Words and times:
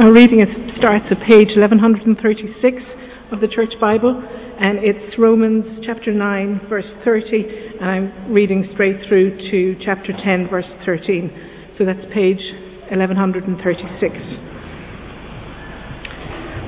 Our 0.00 0.12
reading 0.14 0.40
is, 0.40 0.48
starts 0.78 1.04
at 1.10 1.20
page 1.28 1.52
1136 1.60 2.16
of 3.32 3.42
the 3.42 3.48
Church 3.48 3.74
Bible, 3.78 4.16
and 4.16 4.78
it's 4.80 5.18
Romans 5.18 5.84
chapter 5.84 6.10
9, 6.10 6.68
verse 6.70 6.88
30, 7.04 7.76
and 7.78 7.84
I'm 7.84 8.32
reading 8.32 8.66
straight 8.72 9.06
through 9.06 9.36
to 9.50 9.76
chapter 9.84 10.14
10, 10.16 10.48
verse 10.48 10.64
13. 10.86 11.74
So 11.76 11.84
that's 11.84 12.00
page 12.14 12.40
1136. 12.88 13.60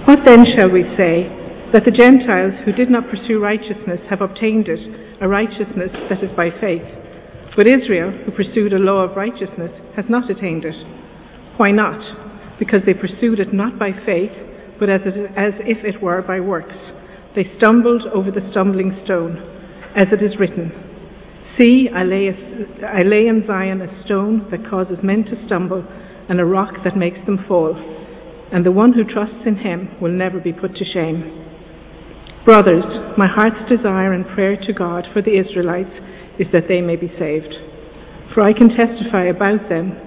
What 0.05 0.19
then 0.29 0.45
shall 0.53 0.69
we 0.69 0.85
say? 1.01 1.33
That 1.73 1.87
the 1.87 1.91
Gentiles 1.91 2.61
who 2.67 2.73
did 2.73 2.91
not 2.91 3.09
pursue 3.09 3.41
righteousness 3.41 4.01
have 4.11 4.21
obtained 4.21 4.69
it, 4.69 5.23
a 5.23 5.27
righteousness 5.27 5.89
that 6.11 6.23
is 6.23 6.29
by 6.37 6.51
faith. 6.61 6.85
But 7.57 7.67
Israel, 7.67 8.13
who 8.13 8.33
pursued 8.33 8.75
a 8.75 8.79
law 8.79 9.09
of 9.09 9.17
righteousness, 9.17 9.73
has 9.97 10.05
not 10.11 10.29
attained 10.29 10.67
it. 10.67 10.77
Why 11.57 11.71
not? 11.71 12.22
Because 12.63 12.83
they 12.87 12.95
pursued 12.95 13.41
it 13.41 13.53
not 13.53 13.77
by 13.77 13.91
faith, 14.07 14.31
but 14.79 14.89
as, 14.89 15.01
it, 15.05 15.17
as 15.37 15.53
if 15.67 15.85
it 15.85 16.01
were 16.01 16.23
by 16.23 16.39
works. 16.39 16.77
They 17.35 17.51
stumbled 17.59 18.03
over 18.15 18.31
the 18.31 18.47
stumbling 18.53 19.01
stone, 19.05 19.35
as 19.97 20.07
it 20.13 20.23
is 20.23 20.39
written 20.39 20.71
See, 21.59 21.89
I 21.93 22.05
lay, 22.05 22.29
a, 22.29 22.87
I 22.87 23.03
lay 23.03 23.27
in 23.27 23.45
Zion 23.49 23.83
a 23.83 24.05
stone 24.05 24.47
that 24.53 24.71
causes 24.71 24.99
men 25.03 25.25
to 25.25 25.45
stumble, 25.45 25.85
and 26.29 26.39
a 26.39 26.45
rock 26.45 26.75
that 26.85 26.97
makes 26.97 27.19
them 27.27 27.45
fall. 27.49 27.75
And 28.53 28.65
the 28.65 28.71
one 28.71 28.93
who 28.93 29.03
trusts 29.03 29.43
in 29.45 29.57
him 29.57 29.97
will 30.01 30.13
never 30.13 30.39
be 30.39 30.53
put 30.53 30.77
to 30.77 30.85
shame. 30.85 31.45
Brothers, 32.45 32.85
my 33.19 33.27
heart's 33.27 33.69
desire 33.69 34.13
and 34.13 34.25
prayer 34.25 34.57
to 34.57 34.73
God 34.73 35.09
for 35.13 35.21
the 35.21 35.37
Israelites 35.37 35.99
is 36.39 36.47
that 36.53 36.69
they 36.69 36.81
may 36.81 36.95
be 36.95 37.13
saved. 37.19 37.57
For 38.33 38.41
I 38.43 38.53
can 38.53 38.69
testify 38.69 39.25
about 39.25 39.69
them 39.69 39.99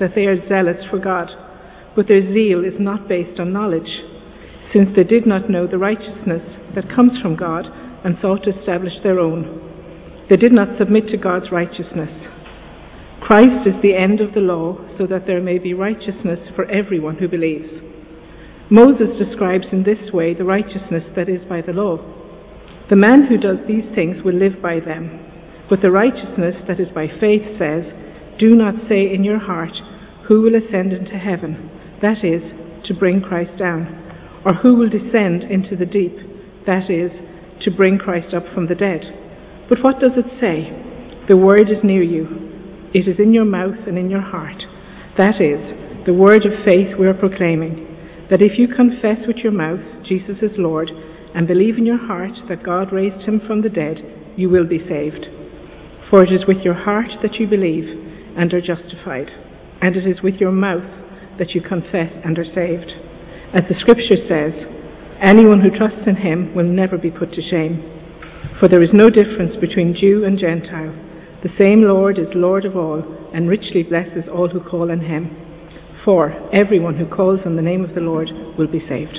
that 0.00 0.16
they 0.16 0.26
are 0.26 0.48
zealous 0.48 0.84
for 0.90 0.98
God 0.98 1.30
but 1.94 2.08
their 2.08 2.32
zeal 2.32 2.64
is 2.64 2.78
not 2.78 3.08
based 3.08 3.38
on 3.38 3.52
knowledge, 3.52 4.00
since 4.72 4.88
they 4.96 5.04
did 5.04 5.26
not 5.26 5.50
know 5.50 5.66
the 5.66 5.78
righteousness 5.78 6.42
that 6.74 6.94
comes 6.94 7.20
from 7.20 7.36
God 7.36 7.66
and 8.04 8.16
sought 8.20 8.44
to 8.44 8.58
establish 8.58 8.94
their 9.02 9.20
own. 9.20 10.24
They 10.30 10.36
did 10.36 10.52
not 10.52 10.78
submit 10.78 11.08
to 11.08 11.16
God's 11.16 11.52
righteousness. 11.52 12.10
Christ 13.20 13.66
is 13.66 13.74
the 13.82 13.94
end 13.94 14.20
of 14.20 14.34
the 14.34 14.40
law, 14.40 14.78
so 14.98 15.06
that 15.06 15.26
there 15.26 15.42
may 15.42 15.58
be 15.58 15.74
righteousness 15.74 16.40
for 16.56 16.64
everyone 16.70 17.16
who 17.16 17.28
believes. 17.28 17.68
Moses 18.70 19.18
describes 19.18 19.66
in 19.70 19.84
this 19.84 20.12
way 20.12 20.34
the 20.34 20.44
righteousness 20.44 21.04
that 21.14 21.28
is 21.28 21.42
by 21.48 21.60
the 21.60 21.72
law. 21.72 21.98
The 22.88 22.96
man 22.96 23.26
who 23.26 23.36
does 23.36 23.58
these 23.68 23.84
things 23.94 24.22
will 24.24 24.34
live 24.34 24.60
by 24.62 24.80
them. 24.80 25.20
But 25.68 25.82
the 25.82 25.90
righteousness 25.90 26.56
that 26.66 26.80
is 26.80 26.88
by 26.94 27.08
faith 27.20 27.42
says, 27.58 27.84
Do 28.38 28.54
not 28.54 28.74
say 28.88 29.12
in 29.12 29.24
your 29.24 29.38
heart, 29.38 29.72
Who 30.28 30.42
will 30.42 30.54
ascend 30.54 30.92
into 30.92 31.18
heaven? 31.18 31.70
That 32.02 32.24
is, 32.24 32.42
to 32.86 32.94
bring 32.94 33.22
Christ 33.22 33.58
down, 33.58 34.42
or 34.44 34.54
who 34.54 34.74
will 34.74 34.90
descend 34.90 35.44
into 35.44 35.76
the 35.76 35.86
deep, 35.86 36.16
that 36.66 36.90
is, 36.90 37.10
to 37.62 37.70
bring 37.70 37.98
Christ 37.98 38.34
up 38.34 38.44
from 38.52 38.66
the 38.66 38.74
dead. 38.74 39.00
But 39.68 39.78
what 39.82 40.00
does 40.00 40.12
it 40.16 40.26
say? 40.40 40.70
The 41.28 41.36
word 41.36 41.70
is 41.70 41.84
near 41.84 42.02
you. 42.02 42.90
It 42.92 43.08
is 43.08 43.18
in 43.18 43.32
your 43.32 43.44
mouth 43.44 43.86
and 43.86 43.96
in 43.96 44.10
your 44.10 44.20
heart. 44.20 44.64
That 45.16 45.40
is, 45.40 46.04
the 46.04 46.12
word 46.12 46.44
of 46.44 46.64
faith 46.64 46.98
we 46.98 47.06
are 47.06 47.14
proclaiming, 47.14 48.26
that 48.28 48.42
if 48.42 48.58
you 48.58 48.66
confess 48.66 49.26
with 49.26 49.36
your 49.38 49.52
mouth 49.52 49.80
Jesus 50.04 50.42
is 50.42 50.58
Lord, 50.58 50.90
and 51.34 51.46
believe 51.46 51.78
in 51.78 51.86
your 51.86 52.04
heart 52.04 52.32
that 52.48 52.64
God 52.64 52.92
raised 52.92 53.24
him 53.26 53.40
from 53.46 53.62
the 53.62 53.70
dead, 53.70 53.98
you 54.36 54.50
will 54.50 54.66
be 54.66 54.78
saved. 54.78 55.26
For 56.10 56.24
it 56.24 56.32
is 56.32 56.46
with 56.46 56.58
your 56.58 56.74
heart 56.74 57.10
that 57.22 57.36
you 57.36 57.46
believe 57.46 57.86
and 58.36 58.52
are 58.52 58.60
justified, 58.60 59.30
and 59.80 59.96
it 59.96 60.06
is 60.06 60.22
with 60.22 60.34
your 60.34 60.52
mouth 60.52 61.01
that 61.38 61.54
you 61.54 61.60
confess 61.60 62.12
and 62.24 62.38
are 62.38 62.44
saved. 62.44 62.92
As 63.54 63.64
the 63.68 63.78
scripture 63.78 64.16
says, 64.28 64.52
anyone 65.20 65.60
who 65.60 65.76
trusts 65.76 66.06
in 66.06 66.16
him 66.16 66.54
will 66.54 66.64
never 66.64 66.96
be 66.96 67.10
put 67.10 67.32
to 67.34 67.42
shame. 67.42 67.82
For 68.58 68.68
there 68.68 68.82
is 68.82 68.90
no 68.92 69.10
difference 69.10 69.56
between 69.60 69.94
Jew 69.94 70.24
and 70.24 70.38
Gentile. 70.38 70.94
The 71.42 71.52
same 71.58 71.82
Lord 71.82 72.18
is 72.18 72.28
Lord 72.34 72.64
of 72.64 72.76
all, 72.76 73.02
and 73.34 73.48
richly 73.48 73.82
blesses 73.82 74.24
all 74.32 74.48
who 74.48 74.60
call 74.60 74.90
on 74.90 75.00
him. 75.00 75.36
For 76.04 76.32
everyone 76.52 76.96
who 76.96 77.06
calls 77.06 77.40
on 77.44 77.56
the 77.56 77.62
name 77.62 77.84
of 77.84 77.94
the 77.94 78.00
Lord 78.00 78.30
will 78.58 78.66
be 78.66 78.80
saved. 78.88 79.18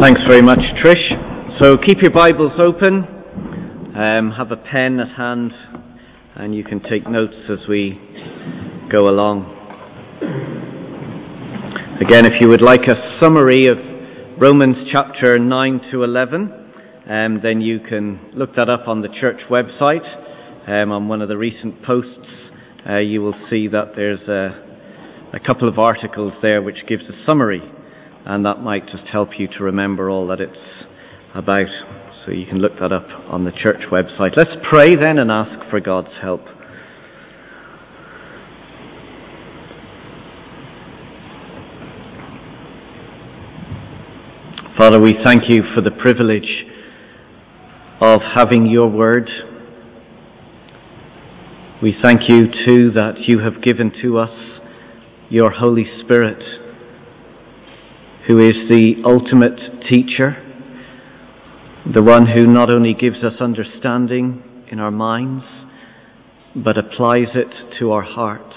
Thanks 0.00 0.20
very 0.28 0.42
much, 0.42 0.58
Trish. 0.82 1.58
So 1.62 1.76
keep 1.76 2.02
your 2.02 2.10
Bibles 2.10 2.52
open 2.58 3.13
um, 3.94 4.32
have 4.32 4.50
a 4.50 4.56
pen 4.56 4.98
at 4.98 5.16
hand 5.16 5.52
and 6.34 6.54
you 6.54 6.64
can 6.64 6.80
take 6.80 7.08
notes 7.08 7.36
as 7.48 7.68
we 7.68 8.00
go 8.90 9.08
along. 9.08 9.44
Again, 12.04 12.26
if 12.26 12.40
you 12.40 12.48
would 12.48 12.60
like 12.60 12.82
a 12.88 13.18
summary 13.22 13.66
of 13.68 13.78
Romans 14.40 14.88
chapter 14.90 15.38
9 15.38 15.80
to 15.92 16.02
11, 16.02 16.52
um, 17.08 17.40
then 17.40 17.60
you 17.60 17.78
can 17.78 18.32
look 18.34 18.56
that 18.56 18.68
up 18.68 18.88
on 18.88 19.00
the 19.00 19.08
church 19.08 19.42
website. 19.48 20.04
Um, 20.66 20.90
on 20.90 21.06
one 21.06 21.22
of 21.22 21.28
the 21.28 21.36
recent 21.36 21.84
posts, 21.84 22.26
uh, 22.88 22.98
you 22.98 23.22
will 23.22 23.36
see 23.48 23.68
that 23.68 23.92
there's 23.94 24.22
a, 24.22 25.36
a 25.36 25.38
couple 25.38 25.68
of 25.68 25.78
articles 25.78 26.32
there 26.42 26.62
which 26.62 26.86
gives 26.88 27.04
a 27.04 27.24
summary, 27.24 27.62
and 28.26 28.44
that 28.44 28.60
might 28.60 28.88
just 28.88 29.04
help 29.04 29.38
you 29.38 29.46
to 29.46 29.62
remember 29.62 30.10
all 30.10 30.26
that 30.26 30.40
it's 30.40 30.58
about. 31.34 31.66
So 32.24 32.30
you 32.30 32.46
can 32.46 32.58
look 32.58 32.78
that 32.80 32.92
up 32.92 33.06
on 33.28 33.44
the 33.44 33.52
church 33.52 33.82
website. 33.90 34.36
Let's 34.36 34.52
pray 34.68 34.94
then 34.94 35.18
and 35.18 35.30
ask 35.30 35.68
for 35.68 35.80
God's 35.80 36.14
help. 36.22 36.40
Father, 44.78 45.00
we 45.00 45.16
thank 45.22 45.48
you 45.48 45.62
for 45.74 45.80
the 45.80 45.90
privilege 45.90 46.64
of 48.00 48.20
having 48.34 48.66
your 48.66 48.88
word. 48.88 49.28
We 51.82 51.94
thank 52.02 52.28
you 52.28 52.46
too 52.66 52.90
that 52.92 53.20
you 53.26 53.40
have 53.40 53.62
given 53.62 53.92
to 54.02 54.18
us 54.18 54.60
your 55.28 55.50
Holy 55.50 55.84
Spirit, 56.00 56.42
who 58.26 58.38
is 58.38 58.68
the 58.68 59.02
ultimate 59.04 59.82
teacher 59.88 60.43
the 61.92 62.02
one 62.02 62.26
who 62.26 62.46
not 62.46 62.74
only 62.74 62.94
gives 62.94 63.22
us 63.22 63.34
understanding 63.40 64.42
in 64.72 64.80
our 64.80 64.90
minds, 64.90 65.44
but 66.56 66.78
applies 66.78 67.28
it 67.34 67.78
to 67.78 67.92
our 67.92 68.02
hearts, 68.02 68.54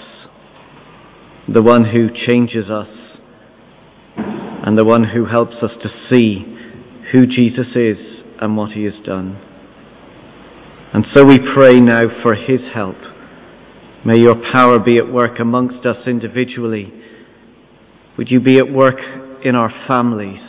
the 1.46 1.62
one 1.62 1.84
who 1.84 2.08
changes 2.08 2.70
us, 2.70 2.88
and 4.16 4.78
the 4.78 4.84
one 4.84 5.04
who 5.04 5.26
helps 5.26 5.56
us 5.56 5.72
to 5.82 5.90
see 6.10 6.42
who 7.12 7.26
Jesus 7.26 7.68
is 7.74 7.98
and 8.40 8.56
what 8.56 8.72
he 8.72 8.84
has 8.84 8.94
done. 9.04 9.38
And 10.94 11.04
so 11.14 11.22
we 11.22 11.38
pray 11.38 11.80
now 11.80 12.22
for 12.22 12.34
his 12.34 12.60
help. 12.72 12.96
May 14.06 14.20
your 14.20 14.36
power 14.52 14.78
be 14.78 14.96
at 14.96 15.12
work 15.12 15.38
amongst 15.38 15.84
us 15.84 16.06
individually. 16.06 16.92
Would 18.16 18.30
you 18.30 18.40
be 18.40 18.56
at 18.56 18.72
work 18.72 19.00
in 19.44 19.54
our 19.54 19.72
families? 19.86 20.40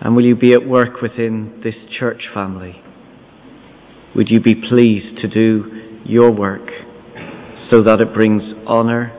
And 0.00 0.16
will 0.16 0.24
you 0.24 0.34
be 0.34 0.54
at 0.54 0.66
work 0.66 1.02
within 1.02 1.60
this 1.62 1.74
church 1.98 2.22
family? 2.32 2.82
Would 4.16 4.30
you 4.30 4.40
be 4.40 4.54
pleased 4.54 5.20
to 5.20 5.28
do 5.28 6.00
your 6.04 6.30
work 6.30 6.70
so 7.70 7.82
that 7.82 8.00
it 8.00 8.14
brings 8.14 8.42
honour 8.66 9.12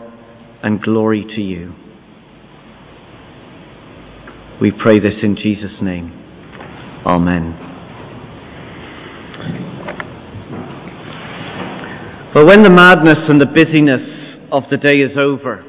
and 0.63 0.81
glory 0.81 1.23
to 1.23 1.41
you? 1.41 1.75
We 4.59 4.71
pray 4.71 4.99
this 4.99 5.15
in 5.23 5.35
Jesus' 5.35 5.81
name. 5.81 6.11
Amen. 7.05 7.67
But 12.33 12.45
when 12.45 12.63
the 12.63 12.69
madness 12.69 13.17
and 13.27 13.41
the 13.41 13.45
busyness 13.45 14.47
of 14.51 14.63
the 14.71 14.77
day 14.77 14.99
is 14.99 15.17
over 15.17 15.65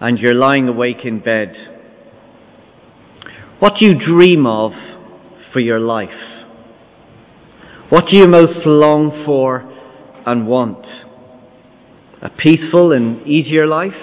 and 0.00 0.18
you're 0.18 0.34
lying 0.34 0.68
awake 0.68 1.04
in 1.04 1.20
bed, 1.20 1.75
what 3.58 3.74
do 3.80 3.86
you 3.86 3.94
dream 3.94 4.46
of 4.46 4.72
for 5.52 5.60
your 5.60 5.80
life? 5.80 6.08
What 7.88 8.04
do 8.10 8.18
you 8.18 8.26
most 8.26 8.66
long 8.66 9.24
for 9.24 9.72
and 10.26 10.46
want? 10.46 10.84
A 12.20 12.28
peaceful 12.28 12.92
and 12.92 13.26
easier 13.26 13.66
life? 13.66 13.96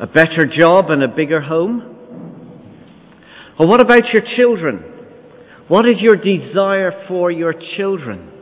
A 0.00 0.06
better 0.06 0.46
job 0.46 0.90
and 0.90 1.02
a 1.02 1.08
bigger 1.08 1.42
home? 1.42 1.92
Or 3.58 3.66
what 3.66 3.80
about 3.80 4.12
your 4.12 4.22
children? 4.36 4.82
What 5.68 5.86
is 5.86 5.96
your 6.00 6.16
desire 6.16 7.04
for 7.06 7.30
your 7.30 7.54
children? 7.76 8.32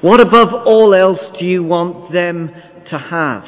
What 0.00 0.20
above 0.20 0.48
all 0.66 0.94
else 0.94 1.20
do 1.38 1.44
you 1.44 1.62
want 1.64 2.12
them 2.12 2.50
to 2.90 2.98
have? 2.98 3.44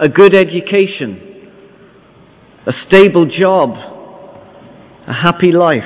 A 0.00 0.08
good 0.08 0.34
education? 0.34 1.50
A 2.66 2.72
stable 2.88 3.26
job? 3.26 3.91
A 5.06 5.12
happy 5.12 5.52
life? 5.52 5.82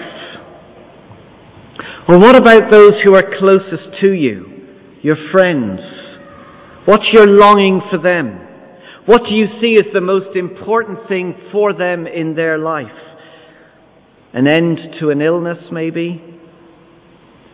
Or 2.09 2.19
what 2.19 2.37
about 2.37 2.71
those 2.71 2.95
who 3.05 3.15
are 3.15 3.37
closest 3.39 4.01
to 4.01 4.13
you, 4.13 4.69
your 5.03 5.17
friends? 5.33 5.81
What's 6.85 7.07
your 7.13 7.27
longing 7.27 7.83
for 7.91 7.99
them? 7.99 8.41
What 9.07 9.23
do 9.29 9.35
you 9.35 9.47
see 9.61 9.77
as 9.79 9.93
the 9.93 10.01
most 10.01 10.37
important 10.37 11.09
thing 11.09 11.35
for 11.51 11.73
them 11.73 12.07
in 12.07 12.35
their 12.35 12.59
life? 12.59 12.87
An 14.33 14.47
end 14.47 14.79
to 15.01 15.11
an 15.11 15.21
illness, 15.21 15.59
maybe? 15.73 16.23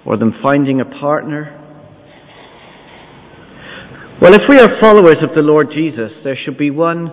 Or 0.05 0.17
them 0.17 0.35
finding 0.43 0.81
a 0.81 0.85
partner? 0.85 1.59
Well, 4.20 4.35
if 4.35 4.43
we 4.49 4.59
are 4.59 4.81
followers 4.81 5.17
of 5.23 5.35
the 5.35 5.43
Lord 5.43 5.70
Jesus, 5.73 6.12
there 6.25 6.37
should 6.37 6.59
be 6.59 6.70
one 6.70 7.12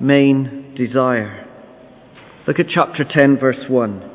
main 0.00 0.74
desire. 0.76 1.47
Look 2.48 2.58
at 2.60 2.66
chapter 2.74 3.04
10, 3.04 3.38
verse 3.38 3.68
1. 3.68 4.10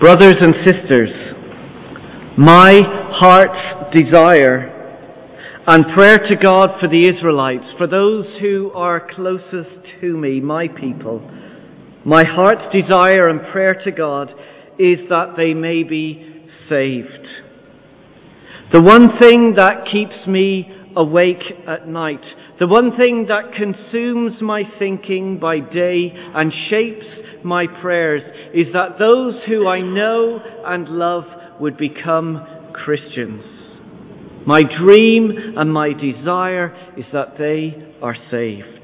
Brothers 0.00 0.34
and 0.38 0.54
sisters, 0.66 1.08
my 2.36 2.82
heart's 2.84 3.96
desire 3.96 4.68
and 5.66 5.82
prayer 5.94 6.18
to 6.18 6.36
God 6.36 6.72
for 6.78 6.90
the 6.90 7.08
Israelites, 7.08 7.64
for 7.78 7.86
those 7.86 8.26
who 8.38 8.70
are 8.74 9.08
closest 9.14 9.70
to 10.02 10.14
me, 10.14 10.42
my 10.42 10.68
people, 10.68 11.20
my 12.04 12.24
heart's 12.26 12.70
desire 12.70 13.30
and 13.30 13.40
prayer 13.50 13.80
to 13.82 13.90
God 13.90 14.28
is 14.78 14.98
that 15.08 15.36
they 15.38 15.54
may 15.54 15.84
be 15.84 16.44
saved. 16.68 17.26
The 18.74 18.82
one 18.82 19.18
thing 19.18 19.54
that 19.56 19.86
keeps 19.90 20.26
me 20.26 20.70
awake 20.96 21.42
at 21.66 21.88
night, 21.88 22.22
the 22.58 22.66
one 22.66 22.96
thing 22.96 23.26
that 23.28 23.54
consumes 23.54 24.40
my 24.40 24.62
thinking 24.78 25.38
by 25.38 25.60
day 25.60 26.12
and 26.14 26.52
shapes 26.68 27.06
my 27.44 27.66
prayers 27.80 28.22
is 28.54 28.72
that 28.72 28.98
those 28.98 29.34
who 29.46 29.66
I 29.66 29.80
know 29.80 30.40
and 30.66 30.88
love 30.88 31.24
would 31.60 31.76
become 31.76 32.46
Christians. 32.72 33.44
My 34.46 34.62
dream 34.62 35.54
and 35.56 35.72
my 35.72 35.92
desire 35.92 36.74
is 36.96 37.04
that 37.12 37.36
they 37.38 37.94
are 38.02 38.16
saved. 38.30 38.80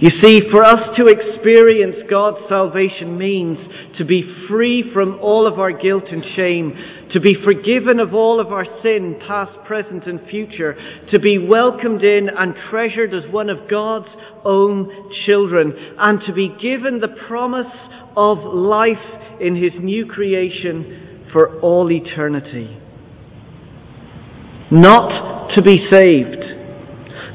You 0.00 0.10
see, 0.22 0.40
for 0.50 0.64
us 0.64 0.96
to 0.96 1.06
experience 1.06 1.96
God's 2.10 2.48
salvation 2.48 3.16
means 3.16 3.58
to 3.98 4.04
be 4.04 4.22
free 4.48 4.90
from 4.92 5.18
all 5.20 5.46
of 5.46 5.58
our 5.58 5.70
guilt 5.70 6.04
and 6.10 6.24
shame, 6.34 7.03
to 7.14 7.20
be 7.20 7.36
forgiven 7.44 8.00
of 8.00 8.12
all 8.12 8.40
of 8.40 8.48
our 8.48 8.66
sin, 8.82 9.20
past, 9.26 9.52
present, 9.66 10.04
and 10.06 10.20
future, 10.28 10.76
to 11.12 11.20
be 11.20 11.38
welcomed 11.38 12.02
in 12.02 12.28
and 12.28 12.54
treasured 12.68 13.14
as 13.14 13.32
one 13.32 13.48
of 13.48 13.70
God's 13.70 14.08
own 14.44 15.12
children, 15.24 15.72
and 15.96 16.20
to 16.26 16.32
be 16.32 16.48
given 16.60 16.98
the 16.98 17.16
promise 17.28 17.72
of 18.16 18.38
life 18.38 18.96
in 19.40 19.54
His 19.54 19.72
new 19.80 20.06
creation 20.06 21.28
for 21.32 21.60
all 21.60 21.90
eternity. 21.90 22.80
Not 24.72 25.54
to 25.54 25.62
be 25.62 25.86
saved 25.88 26.42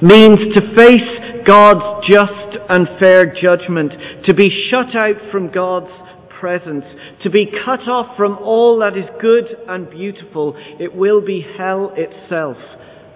means 0.01 0.39
to 0.55 0.75
face 0.75 1.45
God's 1.45 2.05
just 2.05 2.57
and 2.67 2.85
fair 2.99 3.33
judgment, 3.33 3.93
to 4.25 4.33
be 4.33 4.49
shut 4.69 4.93
out 4.93 5.31
from 5.31 5.51
God's 5.51 6.08
presence, 6.39 6.85
to 7.23 7.29
be 7.29 7.45
cut 7.65 7.87
off 7.87 8.15
from 8.17 8.37
all 8.37 8.79
that 8.79 8.97
is 8.97 9.05
good 9.21 9.45
and 9.67 9.89
beautiful. 9.89 10.55
It 10.79 10.95
will 10.95 11.21
be 11.21 11.45
hell 11.57 11.93
itself 11.95 12.57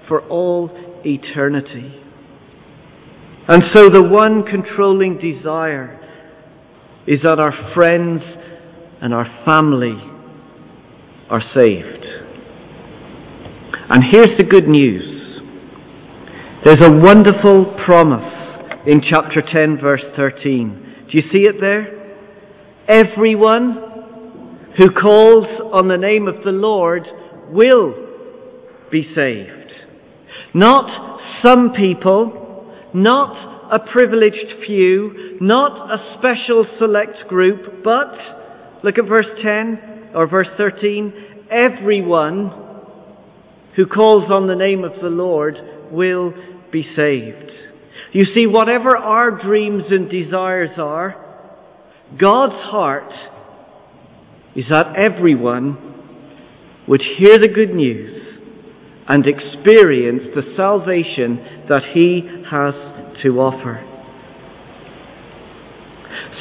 for 0.08 0.22
all 0.28 0.70
eternity. 1.06 2.00
And 3.48 3.64
so 3.74 3.90
the 3.90 4.04
one 4.04 4.44
controlling 4.44 5.18
desire 5.18 6.00
is 7.08 7.22
that 7.24 7.40
our 7.40 7.74
friends 7.74 8.22
and 9.02 9.14
our 9.14 9.26
family 9.46 9.98
are 11.30 11.42
saved. 11.54 12.06
And 13.90 14.04
here's 14.12 14.38
the 14.38 14.46
good 14.46 14.68
news. 14.68 15.42
There's 16.66 16.82
a 16.82 16.92
wonderful 16.92 17.76
promise 17.86 18.24
in 18.88 19.02
chapter 19.02 19.42
10, 19.42 19.80
verse 19.82 20.04
13. 20.16 21.08
Do 21.12 21.18
you 21.18 21.24
see 21.32 21.42
it 21.48 21.60
there? 21.60 21.93
Everyone 22.94 24.70
who 24.78 24.92
calls 24.92 25.48
on 25.74 25.88
the 25.88 25.98
name 25.98 26.28
of 26.28 26.44
the 26.46 26.52
Lord 26.52 27.02
will 27.50 27.96
be 28.92 29.02
saved. 29.16 29.72
Not 30.54 31.20
some 31.44 31.74
people, 31.74 32.72
not 32.94 33.72
a 33.74 33.80
privileged 33.80 34.64
few, 34.68 35.40
not 35.42 35.92
a 35.92 36.18
special 36.20 36.68
select 36.78 37.28
group, 37.28 37.84
but, 37.84 38.14
look 38.84 39.00
at 39.00 39.10
verse 39.10 39.42
10 39.42 40.12
or 40.14 40.28
verse 40.28 40.50
13, 40.56 41.48
everyone 41.50 42.52
who 43.76 43.88
calls 43.88 44.30
on 44.30 44.46
the 44.46 44.56
name 44.56 44.84
of 44.84 45.02
the 45.02 45.10
Lord 45.10 45.56
will 45.92 46.32
be 46.72 46.84
saved. 46.96 47.52
You 48.12 48.26
see, 48.36 48.46
whatever 48.46 48.96
our 48.96 49.32
dreams 49.32 49.86
and 49.90 50.12
desires 50.12 50.78
are, 50.78 51.23
God's 52.20 52.62
heart 52.64 53.12
is 54.56 54.66
that 54.70 54.94
everyone 54.98 55.78
would 56.88 57.02
hear 57.18 57.38
the 57.40 57.48
good 57.48 57.74
news 57.74 58.38
and 59.08 59.26
experience 59.26 60.22
the 60.36 60.54
salvation 60.56 61.66
that 61.70 61.82
He 61.94 62.22
has 62.50 62.74
to 63.24 63.40
offer. 63.40 63.90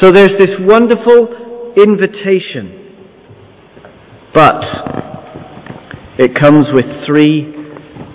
So 0.00 0.10
there's 0.10 0.38
this 0.38 0.56
wonderful 0.60 1.74
invitation, 1.76 2.94
but 4.34 4.62
it 6.18 6.38
comes 6.38 6.66
with 6.72 6.84
three 7.06 7.52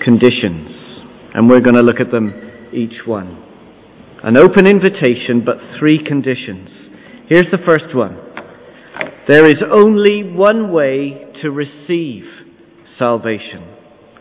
conditions, 0.04 0.70
and 1.34 1.50
we're 1.50 1.62
going 1.62 1.76
to 1.76 1.82
look 1.82 2.00
at 2.00 2.12
them 2.12 2.70
each 2.74 3.06
one. 3.06 3.44
An 4.24 4.38
open 4.38 4.68
invitation, 4.68 5.44
but 5.46 5.58
three 5.80 6.04
conditions. 6.04 6.87
Here's 7.28 7.52
the 7.52 7.58
first 7.66 7.94
one. 7.94 8.18
There 9.28 9.50
is 9.50 9.62
only 9.70 10.24
one 10.24 10.72
way 10.72 11.34
to 11.42 11.52
receive 11.52 12.24
salvation. 12.98 13.68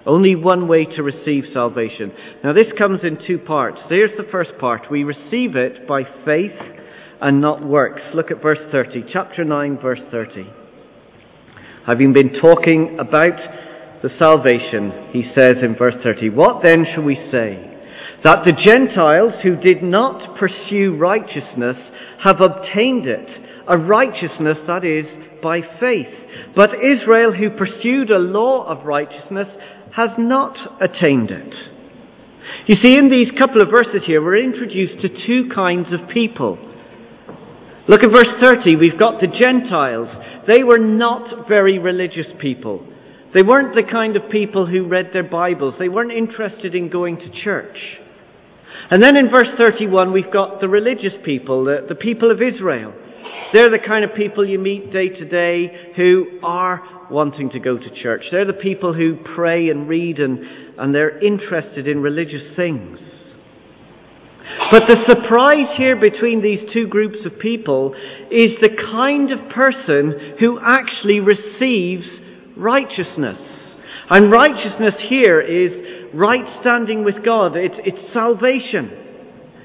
Only 0.05 0.35
one 0.35 0.67
way 0.67 0.87
to 0.97 1.03
receive 1.05 1.45
salvation. 1.53 2.13
Now 2.43 2.53
this 2.53 2.67
comes 2.77 3.01
in 3.05 3.19
two 3.25 3.39
parts. 3.39 3.79
There's 3.89 4.11
the 4.17 4.27
first 4.33 4.51
part. 4.59 4.91
We 4.91 5.05
receive 5.05 5.55
it 5.55 5.87
by 5.87 6.03
faith 6.25 6.59
and 7.21 7.41
not 7.41 7.65
works. 7.65 8.03
Look 8.13 8.33
at 8.33 8.43
verse 8.43 8.59
30, 8.73 9.05
chapter 9.13 9.45
9, 9.45 9.79
verse 9.81 10.01
30. 10.11 10.51
Having 11.87 12.13
been 12.13 12.41
talking 12.41 12.99
about 12.99 13.39
the 14.03 14.11
salvation, 14.19 15.11
he 15.13 15.31
says 15.33 15.55
in 15.63 15.77
verse 15.79 15.95
30, 16.03 16.31
What 16.31 16.65
then 16.65 16.85
shall 16.93 17.05
we 17.05 17.15
say? 17.31 17.76
That 18.25 18.45
the 18.45 18.53
Gentiles 18.65 19.33
who 19.43 19.57
did 19.57 19.83
not 19.83 20.39
pursue 20.39 20.97
righteousness 20.97 21.77
have 22.25 22.41
obtained 22.41 23.07
it, 23.07 23.29
a 23.69 23.79
righteousness 23.79 24.59
that 24.67 24.85
is 24.85 25.07
by 25.43 25.61
faith. 25.81 26.13
But 26.55 26.71
Israel 26.75 27.33
who 27.33 27.51
pursued 27.51 28.11
a 28.11 28.19
law 28.19 28.67
of 28.67 28.85
righteousness 28.85 29.49
has 29.95 30.11
not 30.19 30.57
attained 30.81 31.31
it. 31.31 31.55
You 32.67 32.77
see, 32.83 32.97
in 32.97 33.11
these 33.11 33.31
couple 33.39 33.63
of 33.63 33.71
verses 33.71 34.03
here, 34.07 34.23
we're 34.23 34.39
introduced 34.39 35.03
to 35.03 35.27
two 35.27 35.51
kinds 35.55 35.89
of 35.93 36.09
people. 36.09 36.59
Look 37.89 38.03
at 38.03 38.11
verse 38.11 38.33
30. 38.43 38.77
We've 38.77 38.99
got 38.99 39.21
the 39.21 39.29
Gentiles. 39.29 40.09
They 40.53 40.65
were 40.65 40.79
not 40.79 41.49
very 41.49 41.79
religious 41.79 42.27
people. 42.41 42.87
They 43.37 43.43
weren't 43.43 43.75
the 43.75 43.83
kind 43.83 44.17
of 44.17 44.31
people 44.31 44.65
who 44.65 44.89
read 44.89 45.11
their 45.13 45.23
Bibles. 45.23 45.75
They 45.79 45.91
weren't 45.91 46.11
interested 46.11 46.75
in 46.75 46.89
going 46.89 47.19
to 47.19 47.45
church. 47.45 47.77
And 48.91 49.03
then 49.03 49.15
in 49.15 49.29
verse 49.29 49.49
31, 49.59 50.11
we've 50.11 50.33
got 50.33 50.63
the 50.63 50.71
religious 50.71 51.13
people, 51.23 51.67
the, 51.67 51.85
the 51.87 51.97
people 51.97 52.31
of 52.31 52.41
Israel. 52.41 52.95
They're 53.53 53.69
the 53.69 53.87
kind 53.87 54.07
of 54.07 54.17
people 54.17 54.49
you 54.49 54.59
meet 54.59 54.91
day 54.91 55.11
to 55.11 55.25
day 55.27 55.93
who 55.97 56.41
are 56.43 56.83
wanting 57.11 57.51
to 57.51 57.59
go 57.59 57.77
to 57.77 58.03
church. 58.03 58.25
They're 58.31 58.47
the 58.47 58.55
people 58.55 58.95
who 58.95 59.19
pray 59.35 59.69
and 59.69 59.87
read 59.87 60.19
and, 60.19 60.39
and 60.79 60.95
they're 60.95 61.23
interested 61.23 61.87
in 61.87 62.01
religious 62.01 62.57
things. 62.57 62.99
But 64.71 64.85
the 64.89 64.97
surprise 65.07 65.77
here 65.77 65.97
between 65.97 66.41
these 66.41 66.73
two 66.73 66.87
groups 66.87 67.19
of 67.27 67.39
people 67.39 67.95
is 68.31 68.53
the 68.63 68.75
kind 68.91 69.31
of 69.31 69.51
person 69.51 70.37
who 70.41 70.59
actually 70.59 71.21
receives 71.21 72.07
righteousness. 72.57 73.39
And 74.09 74.31
righteousness 74.31 74.95
here 75.09 75.41
is 75.41 76.13
right 76.15 76.45
standing 76.61 77.05
with 77.05 77.25
God. 77.25 77.57
It's, 77.57 77.75
it's 77.79 78.13
salvation. 78.13 78.91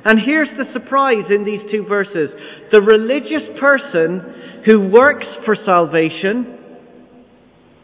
And 0.04 0.20
here's 0.20 0.50
the 0.58 0.72
surprise 0.74 1.26
in 1.30 1.46
these 1.46 1.62
two 1.72 1.86
verses. 1.88 2.30
The 2.72 2.82
religious 2.82 3.44
person 3.60 4.64
who 4.66 4.90
works 4.90 5.28
for 5.46 5.56
salvation 5.56 6.58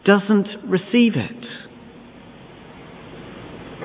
doesn't 0.04 0.48
receive 0.66 1.14
it. 1.14 1.46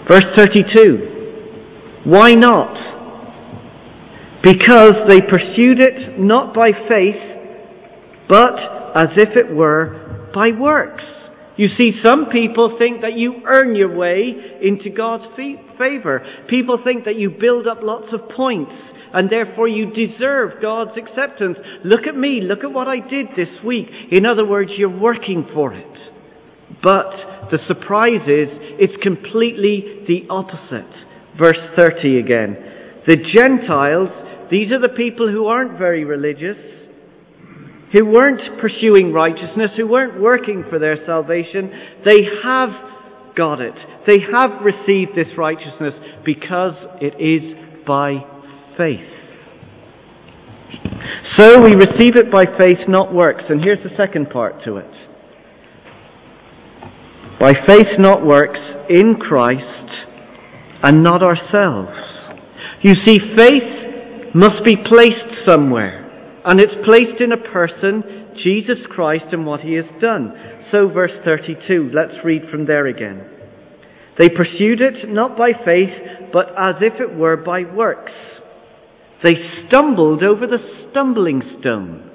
Verse 0.10 0.26
32. 0.36 2.02
Why 2.06 2.34
not? 2.34 2.92
Because 4.44 4.96
they 5.08 5.22
pursued 5.22 5.80
it 5.80 6.20
not 6.20 6.54
by 6.54 6.72
faith, 6.90 7.22
but 8.28 8.56
as 8.96 9.10
if 9.16 9.38
it 9.38 9.54
were 9.56 10.23
by 10.34 10.52
works. 10.52 11.04
You 11.56 11.68
see, 11.78 12.00
some 12.04 12.28
people 12.32 12.78
think 12.80 13.02
that 13.02 13.14
you 13.14 13.44
earn 13.46 13.76
your 13.76 13.96
way 13.96 14.34
into 14.62 14.90
God's 14.90 15.26
favor. 15.78 16.26
People 16.48 16.80
think 16.84 17.06
that 17.06 17.16
you 17.16 17.30
build 17.30 17.68
up 17.68 17.80
lots 17.84 18.12
of 18.12 18.28
points 18.36 18.72
and 19.14 19.30
therefore 19.30 19.68
you 19.68 19.94
deserve 19.94 20.60
God's 20.62 20.98
acceptance. 20.98 21.58
Look 21.86 22.08
at 22.08 22.18
me, 22.18 22.42
look 22.42 22.64
at 22.64 22.72
what 22.72 22.88
I 22.88 23.00
did 23.00 23.28
this 23.38 23.64
week. 23.64 23.88
In 24.12 24.26
other 24.26 24.46
words, 24.46 24.72
you're 24.76 24.90
working 24.90 25.48
for 25.54 25.74
it. 25.74 25.98
But 26.82 27.52
the 27.52 27.60
surprise 27.68 28.28
is, 28.28 28.50
it's 28.80 29.02
completely 29.04 30.04
the 30.08 30.26
opposite. 30.32 30.92
Verse 31.38 31.60
30 31.76 32.18
again. 32.18 32.58
The 33.06 33.18
Gentiles, 33.18 34.10
these 34.50 34.72
are 34.72 34.82
the 34.82 34.94
people 34.96 35.32
who 35.32 35.46
aren't 35.46 35.78
very 35.78 36.04
religious, 36.04 36.58
who 37.94 38.06
weren't 38.06 38.60
pursuing 38.60 39.14
righteousness, 39.14 39.72
who 39.78 39.88
weren't 39.88 40.20
working 40.20 40.66
for 40.70 40.80
their 40.80 40.98
salvation, 41.06 41.72
they 42.04 42.26
have 42.44 42.70
got 43.36 43.62
it. 43.62 43.76
They 44.08 44.20
have 44.20 44.62
received 44.64 45.12
this 45.16 45.38
righteousness 45.38 45.94
because 46.26 46.74
it 47.00 47.14
is 47.22 47.86
by 47.86 48.26
faith. 48.78 49.10
So 51.38 51.62
we 51.62 51.76
receive 51.76 52.16
it 52.16 52.32
by 52.32 52.46
faith, 52.60 52.80
not 52.88 53.14
works. 53.14 53.44
And 53.50 53.64
here's 53.64 53.84
the 53.84 53.96
second 53.96 54.30
part 54.32 54.64
to 54.66 54.78
it. 54.78 54.92
By 57.40 57.54
faith, 57.68 57.88
not 58.00 58.26
works, 58.26 58.60
in 58.90 59.16
Christ, 59.16 59.92
and 60.84 61.04
not 61.04 61.22
ourselves. 61.22 61.98
You 62.82 62.94
see, 63.06 63.18
faith 63.38 64.34
must 64.34 64.64
be 64.64 64.78
placed 64.78 65.46
somewhere. 65.48 66.03
And 66.46 66.60
it's 66.60 66.86
placed 66.86 67.22
in 67.22 67.32
a 67.32 67.38
person, 67.38 68.36
Jesus 68.44 68.80
Christ, 68.90 69.26
and 69.32 69.46
what 69.46 69.62
he 69.62 69.74
has 69.74 69.86
done. 70.02 70.34
So, 70.72 70.90
verse 70.90 71.12
32, 71.24 71.92
let's 71.94 72.24
read 72.26 72.44
from 72.52 72.66
there 72.66 72.88
again. 72.88 73.30
They 74.20 74.30
pursued 74.30 74.82
it 74.82 75.10
not 75.10 75.38
by 75.38 75.52
faith, 75.66 75.94
but 76.32 76.50
as 76.58 76.76
if 76.82 77.00
it 77.00 77.16
were 77.16 77.38
by 77.38 77.64
works. 77.64 78.12
They 79.24 79.36
stumbled 79.68 80.22
over 80.22 80.46
the 80.46 80.60
stumbling 80.90 81.42
stone. 81.60 82.10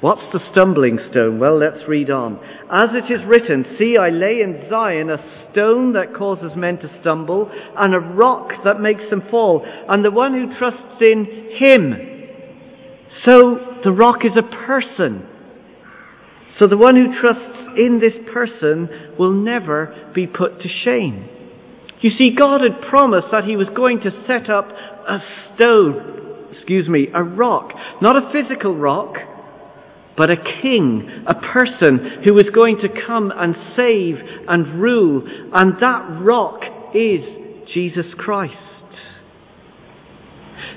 What's 0.00 0.32
the 0.32 0.40
stumbling 0.50 0.98
stone? 1.10 1.38
Well, 1.38 1.58
let's 1.58 1.86
read 1.86 2.10
on. 2.10 2.40
As 2.72 2.88
it 2.92 3.12
is 3.12 3.24
written, 3.24 3.76
See, 3.78 3.96
I 3.96 4.08
lay 4.08 4.40
in 4.40 4.66
Zion 4.68 5.10
a 5.10 5.50
stone 5.52 5.92
that 5.92 6.14
causes 6.16 6.56
men 6.56 6.78
to 6.78 6.90
stumble, 7.00 7.48
and 7.76 7.94
a 7.94 8.00
rock 8.00 8.50
that 8.64 8.80
makes 8.80 9.08
them 9.10 9.22
fall, 9.30 9.64
and 9.88 10.04
the 10.04 10.10
one 10.10 10.32
who 10.32 10.58
trusts 10.58 11.00
in 11.00 11.54
him. 11.56 12.11
So 13.24 13.80
the 13.84 13.92
rock 13.92 14.24
is 14.24 14.32
a 14.36 14.66
person. 14.66 15.26
So 16.58 16.66
the 16.66 16.76
one 16.76 16.96
who 16.96 17.20
trusts 17.20 17.58
in 17.76 18.00
this 18.00 18.14
person 18.32 19.16
will 19.18 19.32
never 19.32 20.10
be 20.14 20.26
put 20.26 20.60
to 20.60 20.68
shame. 20.84 21.28
You 22.00 22.10
see, 22.10 22.34
God 22.36 22.60
had 22.62 22.88
promised 22.88 23.28
that 23.30 23.44
He 23.44 23.56
was 23.56 23.68
going 23.74 24.00
to 24.00 24.10
set 24.26 24.50
up 24.50 24.68
a 24.68 25.18
stone 25.54 26.22
excuse 26.52 26.88
me, 26.88 27.08
a 27.14 27.22
rock. 27.22 27.72
Not 28.00 28.16
a 28.16 28.30
physical 28.32 28.76
rock, 28.76 29.16
but 30.16 30.30
a 30.30 30.36
king, 30.36 31.24
a 31.26 31.34
person 31.34 32.22
who 32.24 32.34
was 32.34 32.48
going 32.54 32.78
to 32.78 32.88
come 33.06 33.32
and 33.34 33.56
save 33.76 34.16
and 34.48 34.80
rule. 34.80 35.22
And 35.52 35.80
that 35.80 36.20
rock 36.20 36.60
is 36.94 37.20
Jesus 37.72 38.06
Christ. 38.16 38.54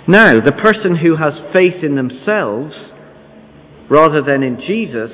Now, 0.08 0.40
the 0.46 0.52
person 0.52 0.96
who 0.96 1.16
has 1.16 1.34
faith 1.52 1.84
in 1.84 1.96
themselves 1.96 2.76
rather 3.90 4.22
than 4.22 4.44
in 4.44 4.60
Jesus, 4.60 5.12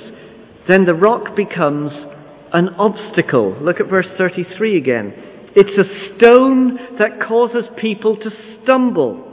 then 0.68 0.86
the 0.86 0.94
rock 0.94 1.36
becomes 1.36 1.92
an 2.54 2.70
obstacle. 2.78 3.58
Look 3.62 3.80
at 3.80 3.90
verse 3.90 4.08
33 4.18 4.78
again. 4.78 5.14
It's 5.56 5.78
a 5.78 6.18
stone 6.18 6.78
that 7.00 7.26
causes 7.26 7.66
people 7.80 8.18
to 8.18 8.30
stumble. 8.64 9.28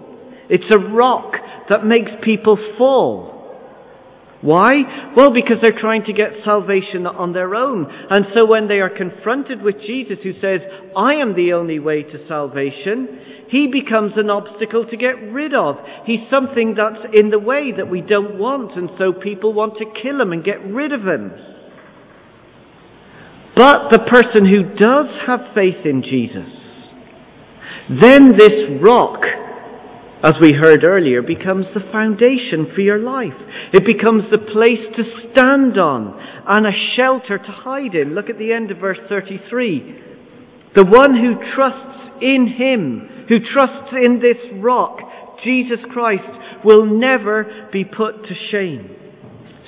It's 0.48 0.72
a 0.72 0.78
rock 0.78 1.32
that 1.68 1.84
makes 1.84 2.10
people 2.22 2.56
fall. 2.76 3.37
Why? 4.40 5.12
Well, 5.16 5.32
because 5.32 5.56
they're 5.60 5.78
trying 5.78 6.04
to 6.04 6.12
get 6.12 6.44
salvation 6.44 7.06
on 7.06 7.32
their 7.32 7.56
own. 7.56 7.86
And 8.08 8.26
so 8.34 8.46
when 8.46 8.68
they 8.68 8.78
are 8.80 8.90
confronted 8.90 9.62
with 9.62 9.80
Jesus 9.80 10.18
who 10.22 10.32
says, 10.34 10.60
I 10.96 11.14
am 11.14 11.34
the 11.34 11.54
only 11.54 11.80
way 11.80 12.04
to 12.04 12.28
salvation, 12.28 13.18
he 13.48 13.66
becomes 13.66 14.12
an 14.16 14.30
obstacle 14.30 14.86
to 14.86 14.96
get 14.96 15.20
rid 15.32 15.54
of. 15.54 15.76
He's 16.04 16.30
something 16.30 16.76
that's 16.76 17.04
in 17.14 17.30
the 17.30 17.38
way 17.38 17.72
that 17.76 17.90
we 17.90 18.00
don't 18.00 18.38
want, 18.38 18.76
and 18.76 18.90
so 18.96 19.12
people 19.12 19.52
want 19.52 19.78
to 19.78 20.00
kill 20.02 20.20
him 20.20 20.32
and 20.32 20.44
get 20.44 20.64
rid 20.64 20.92
of 20.92 21.00
him. 21.00 21.32
But 23.56 23.90
the 23.90 23.98
person 23.98 24.46
who 24.46 24.62
does 24.76 25.06
have 25.26 25.52
faith 25.52 25.84
in 25.84 26.02
Jesus, 26.02 26.52
then 27.88 28.36
this 28.38 28.80
rock 28.80 29.20
as 30.22 30.34
we 30.40 30.52
heard 30.52 30.84
earlier, 30.84 31.22
becomes 31.22 31.66
the 31.74 31.92
foundation 31.92 32.72
for 32.74 32.80
your 32.80 32.98
life. 32.98 33.38
It 33.72 33.86
becomes 33.86 34.24
the 34.30 34.38
place 34.38 34.84
to 34.96 35.30
stand 35.30 35.78
on 35.78 36.18
and 36.46 36.66
a 36.66 36.96
shelter 36.96 37.38
to 37.38 37.52
hide 37.52 37.94
in. 37.94 38.14
Look 38.14 38.28
at 38.28 38.38
the 38.38 38.52
end 38.52 38.70
of 38.70 38.78
verse 38.78 38.98
33. 39.08 40.02
The 40.74 40.84
one 40.84 41.16
who 41.16 41.36
trusts 41.54 42.18
in 42.20 42.48
Him, 42.48 43.26
who 43.28 43.38
trusts 43.38 43.92
in 43.92 44.20
this 44.20 44.38
rock, 44.54 44.98
Jesus 45.44 45.78
Christ, 45.92 46.64
will 46.64 46.84
never 46.84 47.68
be 47.72 47.84
put 47.84 48.24
to 48.24 48.34
shame. 48.50 48.90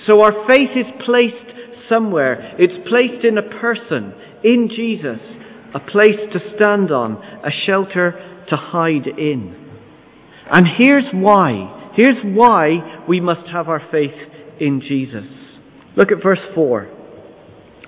So 0.07 0.21
our 0.21 0.47
faith 0.49 0.71
is 0.75 0.87
placed 1.05 1.89
somewhere. 1.89 2.57
It's 2.59 2.89
placed 2.89 3.25
in 3.25 3.39
a 3.39 3.61
person, 3.61 4.15
in 4.43 4.69
Jesus, 4.69 5.21
a 5.75 5.81
place 5.81 6.19
to 6.33 6.41
stand 6.57 6.91
on, 6.91 7.23
a 7.45 7.51
shelter 7.67 8.45
to 8.49 8.57
hide 8.57 9.07
in. 9.07 9.60
And 10.51 10.67
here's 10.77 11.07
why. 11.13 11.93
Here's 11.95 12.23
why 12.25 13.05
we 13.09 13.21
must 13.21 13.49
have 13.51 13.69
our 13.69 13.83
faith 13.91 14.15
in 14.61 14.81
Jesus. 14.81 15.27
Look 15.97 16.11
at 16.13 16.23
verse 16.23 16.41
4. 16.55 16.89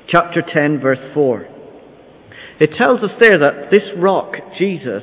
Chapter 0.09 0.43
10, 0.43 0.81
verse 0.81 1.13
4. 1.15 1.49
It 2.61 2.71
tells 2.77 3.03
us 3.03 3.11
there 3.19 3.39
that 3.39 3.71
this 3.71 3.89
rock, 3.97 4.35
Jesus, 4.59 5.03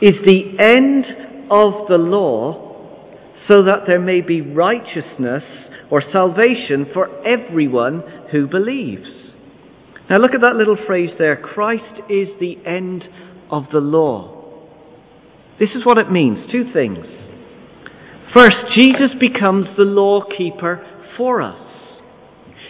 is 0.00 0.14
the 0.24 0.56
end 0.60 1.04
of 1.50 1.88
the 1.88 1.98
law 1.98 2.64
so 3.48 3.64
that 3.64 3.82
there 3.86 4.00
may 4.00 4.20
be 4.20 4.40
righteousness 4.40 5.42
or 5.90 6.02
salvation 6.12 6.86
for 6.92 7.24
everyone 7.26 8.02
who 8.32 8.46
believes. 8.48 9.08
Now 10.08 10.16
look 10.16 10.34
at 10.34 10.40
that 10.40 10.56
little 10.56 10.78
phrase 10.86 11.10
there. 11.18 11.36
Christ 11.36 12.02
is 12.08 12.28
the 12.40 12.56
end 12.66 13.04
of 13.50 13.64
the 13.72 13.78
law. 13.78 14.33
This 15.58 15.70
is 15.70 15.84
what 15.84 15.98
it 15.98 16.10
means 16.10 16.50
two 16.50 16.72
things. 16.72 17.06
First, 18.34 18.56
Jesus 18.74 19.10
becomes 19.20 19.66
the 19.76 19.84
law 19.84 20.22
keeper 20.36 20.84
for 21.16 21.40
us. 21.40 21.60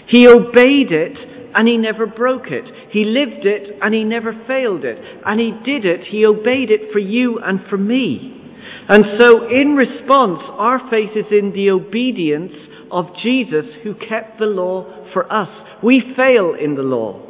He 0.09 0.29
obeyed 0.29 0.93
it 0.93 1.17
and 1.55 1.67
he 1.67 1.79
never 1.79 2.07
broke 2.07 2.49
it. 2.49 2.65
He 2.91 3.05
lived 3.05 3.47
it 3.47 3.79
and 3.81 3.95
he 3.95 4.05
never 4.05 4.35
failed 4.47 4.85
it. 4.85 4.99
And 5.25 5.41
he 5.41 5.53
did 5.65 5.87
it, 5.87 6.09
he 6.09 6.27
obeyed 6.27 6.71
it 6.71 6.93
for 6.93 6.99
you 6.99 7.39
and 7.39 7.61
for 7.71 7.79
me. 7.79 8.41
And 8.89 9.05
so, 9.19 9.49
in 9.49 9.77
response, 9.77 10.41
our 10.51 10.91
faith 10.91 11.11
is 11.17 11.27
in 11.31 11.53
the 11.55 11.71
obedience 11.71 12.53
of 12.91 13.07
Jesus 13.23 13.65
who 13.83 13.95
kept 13.95 14.39
the 14.39 14.47
law 14.47 15.07
for 15.13 15.31
us. 15.33 15.49
We 15.83 16.15
fail 16.17 16.55
in 16.55 16.75
the 16.75 16.83
law, 16.83 17.21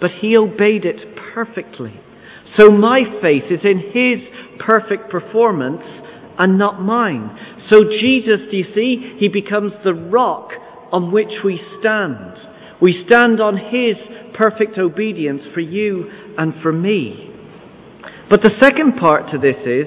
but 0.00 0.10
he 0.20 0.36
obeyed 0.36 0.84
it 0.84 1.16
perfectly. 1.34 2.00
So 2.58 2.70
my 2.70 3.02
faith 3.20 3.44
is 3.50 3.60
in 3.64 3.90
His 3.92 4.26
perfect 4.58 5.10
performance 5.10 5.82
and 6.38 6.58
not 6.58 6.80
mine. 6.80 7.38
So 7.70 7.84
Jesus, 7.84 8.40
do 8.50 8.56
you 8.56 8.74
see, 8.74 9.16
He 9.18 9.28
becomes 9.28 9.72
the 9.84 9.94
rock 9.94 10.50
on 10.92 11.12
which 11.12 11.42
we 11.44 11.60
stand. 11.80 12.38
We 12.80 13.04
stand 13.06 13.40
on 13.40 13.56
His 13.56 13.96
perfect 14.34 14.78
obedience 14.78 15.42
for 15.52 15.60
you 15.60 16.10
and 16.38 16.54
for 16.62 16.72
me. 16.72 17.30
But 18.28 18.42
the 18.42 18.56
second 18.60 18.96
part 18.98 19.30
to 19.30 19.38
this 19.38 19.56
is, 19.66 19.86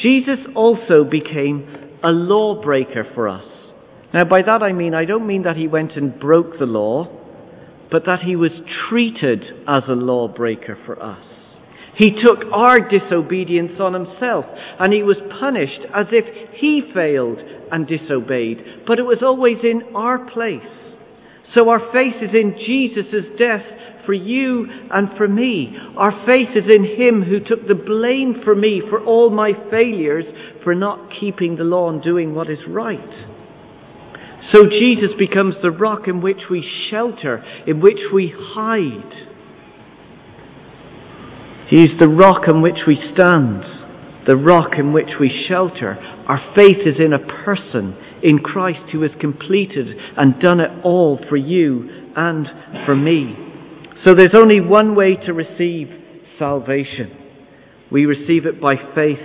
Jesus 0.00 0.38
also 0.54 1.04
became 1.04 1.98
a 2.02 2.10
lawbreaker 2.10 3.06
for 3.14 3.28
us. 3.28 3.44
Now 4.12 4.24
by 4.24 4.42
that 4.42 4.62
I 4.62 4.72
mean, 4.72 4.94
I 4.94 5.04
don't 5.04 5.26
mean 5.26 5.42
that 5.44 5.56
He 5.56 5.68
went 5.68 5.92
and 5.92 6.18
broke 6.18 6.58
the 6.58 6.66
law, 6.66 7.08
but 7.90 8.04
that 8.06 8.20
He 8.20 8.36
was 8.36 8.52
treated 8.88 9.44
as 9.66 9.84
a 9.88 9.92
lawbreaker 9.92 10.78
for 10.84 11.00
us. 11.02 11.24
He 11.96 12.10
took 12.10 12.40
our 12.52 12.80
disobedience 12.80 13.80
on 13.80 13.94
himself, 13.94 14.44
and 14.80 14.92
he 14.92 15.02
was 15.02 15.16
punished 15.40 15.80
as 15.94 16.06
if 16.10 16.24
he 16.54 16.82
failed 16.92 17.38
and 17.70 17.86
disobeyed. 17.86 18.84
But 18.86 18.98
it 18.98 19.02
was 19.04 19.22
always 19.22 19.58
in 19.62 19.94
our 19.94 20.18
place. 20.30 20.62
So 21.54 21.68
our 21.68 21.92
faith 21.92 22.16
is 22.20 22.34
in 22.34 22.56
Jesus' 22.58 23.38
death 23.38 23.64
for 24.06 24.12
you 24.12 24.66
and 24.90 25.16
for 25.16 25.28
me. 25.28 25.76
Our 25.96 26.26
faith 26.26 26.50
is 26.56 26.64
in 26.68 26.84
him 26.84 27.22
who 27.22 27.38
took 27.40 27.66
the 27.66 27.74
blame 27.74 28.42
for 28.44 28.54
me 28.54 28.82
for 28.90 29.02
all 29.02 29.30
my 29.30 29.52
failures 29.70 30.24
for 30.62 30.74
not 30.74 31.10
keeping 31.20 31.56
the 31.56 31.64
law 31.64 31.90
and 31.90 32.02
doing 32.02 32.34
what 32.34 32.50
is 32.50 32.58
right. 32.68 32.98
So 34.52 34.64
Jesus 34.64 35.10
becomes 35.18 35.54
the 35.62 35.70
rock 35.70 36.06
in 36.06 36.20
which 36.20 36.50
we 36.50 36.68
shelter, 36.90 37.42
in 37.66 37.80
which 37.80 38.00
we 38.12 38.34
hide. 38.36 39.28
He 41.68 41.82
is 41.82 41.98
the 41.98 42.08
rock 42.08 42.48
on 42.48 42.62
which 42.62 42.80
we 42.86 42.96
stand, 43.14 43.64
the 44.26 44.36
rock 44.36 44.72
in 44.78 44.92
which 44.92 45.18
we 45.18 45.46
shelter. 45.48 45.96
Our 46.28 46.40
faith 46.54 46.86
is 46.86 46.96
in 46.98 47.12
a 47.12 47.44
person, 47.44 47.96
in 48.22 48.38
Christ, 48.38 48.90
who 48.92 49.02
has 49.02 49.12
completed 49.20 49.88
and 50.16 50.40
done 50.40 50.60
it 50.60 50.70
all 50.84 51.18
for 51.28 51.36
you 51.36 52.10
and 52.16 52.46
for 52.84 52.94
me. 52.94 53.34
So 54.04 54.14
there's 54.14 54.34
only 54.34 54.60
one 54.60 54.94
way 54.94 55.16
to 55.16 55.32
receive 55.32 55.88
salvation. 56.38 57.16
We 57.90 58.06
receive 58.06 58.46
it 58.46 58.60
by 58.60 58.74
faith, 58.94 59.22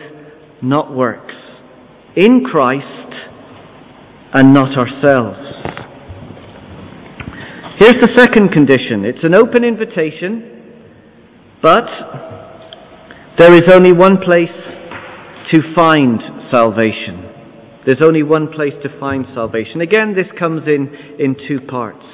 not 0.62 0.96
works. 0.96 1.36
In 2.16 2.44
Christ 2.44 3.14
and 4.34 4.54
not 4.54 4.78
ourselves. 4.78 5.80
Here's 7.80 8.02
the 8.02 8.14
second 8.18 8.50
condition. 8.50 9.06
It's 9.06 9.24
an 9.24 9.36
open 9.36 9.64
invitation, 9.64 10.59
but 11.62 11.86
there 13.38 13.54
is 13.54 13.64
only 13.72 13.92
one 13.92 14.18
place 14.18 14.50
to 15.52 15.74
find 15.76 16.22
salvation. 16.52 17.26
There's 17.86 18.02
only 18.04 18.24
one 18.24 18.52
place 18.52 18.74
to 18.84 19.00
find 19.00 19.26
salvation. 19.34 19.82
Again, 19.82 20.16
this 20.16 20.28
comes 20.38 20.68
in, 20.68 20.94
in 21.20 21.36
two 21.48 21.60
parts. 21.62 22.06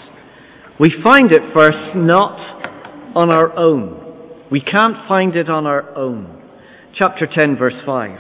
We 0.79 0.93
find 1.03 1.31
it 1.31 1.41
first 1.53 1.95
not 1.95 2.37
on 3.15 3.29
our 3.29 3.57
own. 3.57 4.01
We 4.51 4.61
can't 4.61 5.07
find 5.07 5.35
it 5.35 5.49
on 5.49 5.65
our 5.65 5.95
own. 5.95 6.43
Chapter 6.93 7.27
10, 7.27 7.57
verse 7.57 7.75
5. 7.85 8.19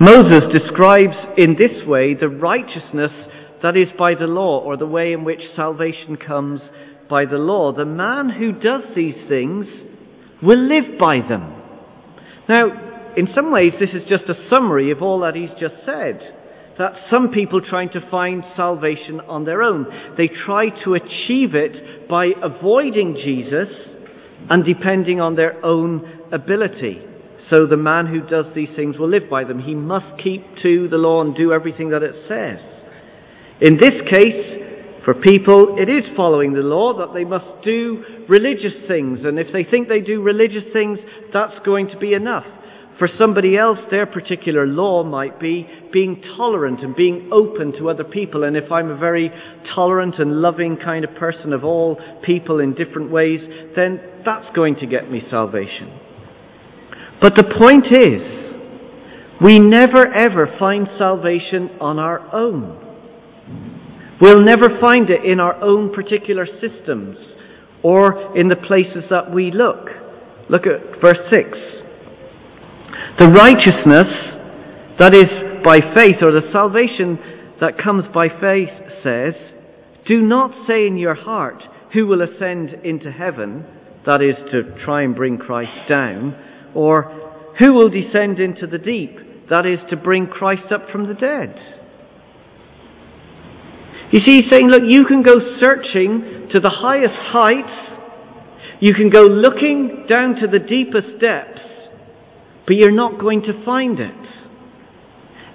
Moses 0.00 0.44
describes 0.52 1.16
in 1.36 1.56
this 1.58 1.86
way 1.86 2.14
the 2.14 2.28
righteousness 2.28 3.12
that 3.62 3.76
is 3.76 3.88
by 3.98 4.14
the 4.18 4.26
law, 4.26 4.60
or 4.60 4.76
the 4.76 4.86
way 4.86 5.12
in 5.12 5.24
which 5.24 5.40
salvation 5.56 6.16
comes 6.16 6.60
by 7.08 7.24
the 7.24 7.36
law. 7.36 7.72
The 7.72 7.84
man 7.84 8.30
who 8.30 8.52
does 8.52 8.82
these 8.94 9.16
things 9.28 9.66
will 10.42 10.58
live 10.58 10.98
by 10.98 11.20
them. 11.28 11.54
Now, 12.48 13.14
in 13.16 13.28
some 13.34 13.50
ways, 13.50 13.72
this 13.80 13.90
is 13.90 14.08
just 14.08 14.24
a 14.24 14.48
summary 14.54 14.90
of 14.90 15.02
all 15.02 15.20
that 15.20 15.34
he's 15.34 15.50
just 15.60 15.74
said. 15.84 16.34
That 16.78 16.92
some 17.10 17.30
people 17.30 17.60
trying 17.60 17.90
to 17.90 18.10
find 18.10 18.44
salvation 18.54 19.20
on 19.20 19.44
their 19.44 19.62
own. 19.62 19.86
They 20.16 20.28
try 20.28 20.68
to 20.84 20.94
achieve 20.94 21.54
it 21.54 22.08
by 22.08 22.28
avoiding 22.40 23.16
Jesus 23.16 23.68
and 24.48 24.64
depending 24.64 25.20
on 25.20 25.34
their 25.34 25.64
own 25.64 26.28
ability. 26.32 27.02
So 27.50 27.66
the 27.66 27.76
man 27.76 28.06
who 28.06 28.20
does 28.20 28.46
these 28.54 28.68
things 28.76 28.98
will 28.98 29.08
live 29.08 29.28
by 29.30 29.44
them. 29.44 29.58
He 29.60 29.74
must 29.74 30.22
keep 30.22 30.44
to 30.62 30.88
the 30.88 30.98
law 30.98 31.22
and 31.22 31.34
do 31.34 31.52
everything 31.52 31.90
that 31.90 32.02
it 32.02 32.14
says. 32.28 32.60
In 33.60 33.78
this 33.78 34.00
case, 34.08 34.57
for 35.08 35.14
people, 35.14 35.76
it 35.78 35.88
is 35.88 36.04
following 36.14 36.52
the 36.52 36.60
law 36.60 36.92
that 36.98 37.14
they 37.14 37.24
must 37.24 37.64
do 37.64 38.04
religious 38.28 38.74
things, 38.86 39.20
and 39.24 39.38
if 39.38 39.50
they 39.54 39.64
think 39.64 39.88
they 39.88 40.02
do 40.02 40.20
religious 40.20 40.64
things, 40.70 40.98
that's 41.32 41.58
going 41.64 41.88
to 41.88 41.96
be 41.96 42.12
enough. 42.12 42.44
For 42.98 43.08
somebody 43.18 43.56
else, 43.56 43.78
their 43.90 44.04
particular 44.04 44.66
law 44.66 45.02
might 45.04 45.40
be 45.40 45.66
being 45.94 46.22
tolerant 46.36 46.80
and 46.80 46.94
being 46.94 47.30
open 47.32 47.72
to 47.78 47.88
other 47.88 48.04
people. 48.04 48.44
And 48.44 48.54
if 48.54 48.70
I'm 48.70 48.90
a 48.90 48.98
very 48.98 49.32
tolerant 49.74 50.18
and 50.18 50.42
loving 50.42 50.76
kind 50.76 51.06
of 51.06 51.14
person 51.14 51.54
of 51.54 51.64
all 51.64 51.98
people 52.22 52.60
in 52.60 52.74
different 52.74 53.10
ways, 53.10 53.40
then 53.74 54.02
that's 54.26 54.54
going 54.54 54.76
to 54.76 54.86
get 54.86 55.10
me 55.10 55.22
salvation. 55.30 55.90
But 57.22 57.34
the 57.34 57.44
point 57.58 57.86
is, 57.86 59.40
we 59.40 59.58
never 59.58 60.06
ever 60.12 60.54
find 60.58 60.86
salvation 60.98 61.70
on 61.80 61.98
our 61.98 62.20
own. 62.34 62.87
We'll 64.20 64.42
never 64.42 64.78
find 64.80 65.08
it 65.10 65.24
in 65.24 65.38
our 65.38 65.54
own 65.62 65.92
particular 65.94 66.46
systems 66.60 67.18
or 67.82 68.36
in 68.36 68.48
the 68.48 68.56
places 68.56 69.04
that 69.10 69.32
we 69.32 69.52
look. 69.52 69.88
Look 70.50 70.62
at 70.66 71.00
verse 71.00 71.18
6. 71.30 71.58
The 73.18 73.28
righteousness 73.28 74.06
that 74.98 75.14
is 75.14 75.30
by 75.64 75.78
faith, 75.94 76.16
or 76.22 76.32
the 76.32 76.50
salvation 76.52 77.18
that 77.60 77.78
comes 77.78 78.04
by 78.12 78.28
faith, 78.28 78.70
says, 79.02 79.34
Do 80.06 80.20
not 80.20 80.66
say 80.66 80.86
in 80.86 80.96
your 80.96 81.14
heart, 81.14 81.62
Who 81.92 82.06
will 82.06 82.22
ascend 82.22 82.84
into 82.84 83.12
heaven? 83.12 83.64
That 84.06 84.22
is 84.22 84.36
to 84.50 84.84
try 84.84 85.02
and 85.02 85.14
bring 85.14 85.38
Christ 85.38 85.88
down. 85.88 86.36
Or, 86.74 87.54
Who 87.58 87.74
will 87.74 87.90
descend 87.90 88.40
into 88.40 88.66
the 88.66 88.78
deep? 88.78 89.48
That 89.50 89.66
is 89.66 89.78
to 89.90 89.96
bring 89.96 90.26
Christ 90.26 90.72
up 90.72 90.90
from 90.90 91.06
the 91.06 91.14
dead. 91.14 91.77
You 94.12 94.20
see, 94.20 94.40
he's 94.40 94.50
saying, 94.50 94.68
look, 94.68 94.82
you 94.86 95.04
can 95.04 95.22
go 95.22 95.34
searching 95.60 96.48
to 96.52 96.60
the 96.60 96.70
highest 96.70 97.14
heights, 97.14 97.98
you 98.80 98.94
can 98.94 99.10
go 99.10 99.22
looking 99.22 100.06
down 100.08 100.36
to 100.36 100.46
the 100.46 100.58
deepest 100.58 101.20
depths, 101.20 101.60
but 102.66 102.76
you're 102.76 102.90
not 102.90 103.20
going 103.20 103.42
to 103.42 103.64
find 103.64 104.00
it. 104.00 104.14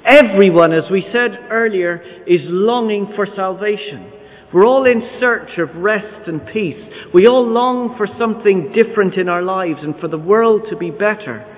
Everyone, 0.05 0.73
as 0.73 0.83
we 0.91 1.07
said 1.13 1.47
earlier, 1.49 2.03
is 2.27 2.41
longing 2.43 3.13
for 3.15 3.25
salvation. 3.35 4.11
We're 4.53 4.65
all 4.65 4.85
in 4.85 5.01
search 5.19 5.57
of 5.57 5.75
rest 5.77 6.27
and 6.27 6.45
peace. 6.45 6.79
We 7.13 7.25
all 7.25 7.47
long 7.47 7.95
for 7.97 8.07
something 8.19 8.71
different 8.75 9.15
in 9.15 9.29
our 9.29 9.41
lives 9.41 9.79
and 9.81 9.97
for 9.99 10.07
the 10.07 10.17
world 10.17 10.63
to 10.69 10.77
be 10.77 10.91
better. 10.91 11.49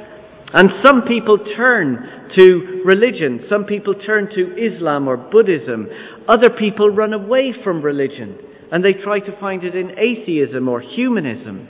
And 0.55 0.69
some 0.85 1.01
people 1.01 1.37
turn 1.57 2.29
to 2.37 2.81
religion. 2.85 3.45
Some 3.49 3.65
people 3.65 3.93
turn 3.93 4.29
to 4.33 4.55
Islam 4.55 5.09
or 5.09 5.17
Buddhism. 5.17 5.89
Other 6.29 6.49
people 6.49 6.89
run 6.89 7.11
away 7.11 7.53
from 7.61 7.81
religion 7.81 8.37
and 8.71 8.83
they 8.83 8.93
try 8.93 9.19
to 9.19 9.39
find 9.39 9.65
it 9.65 9.75
in 9.75 9.99
atheism 9.99 10.69
or 10.69 10.79
humanism. 10.79 11.67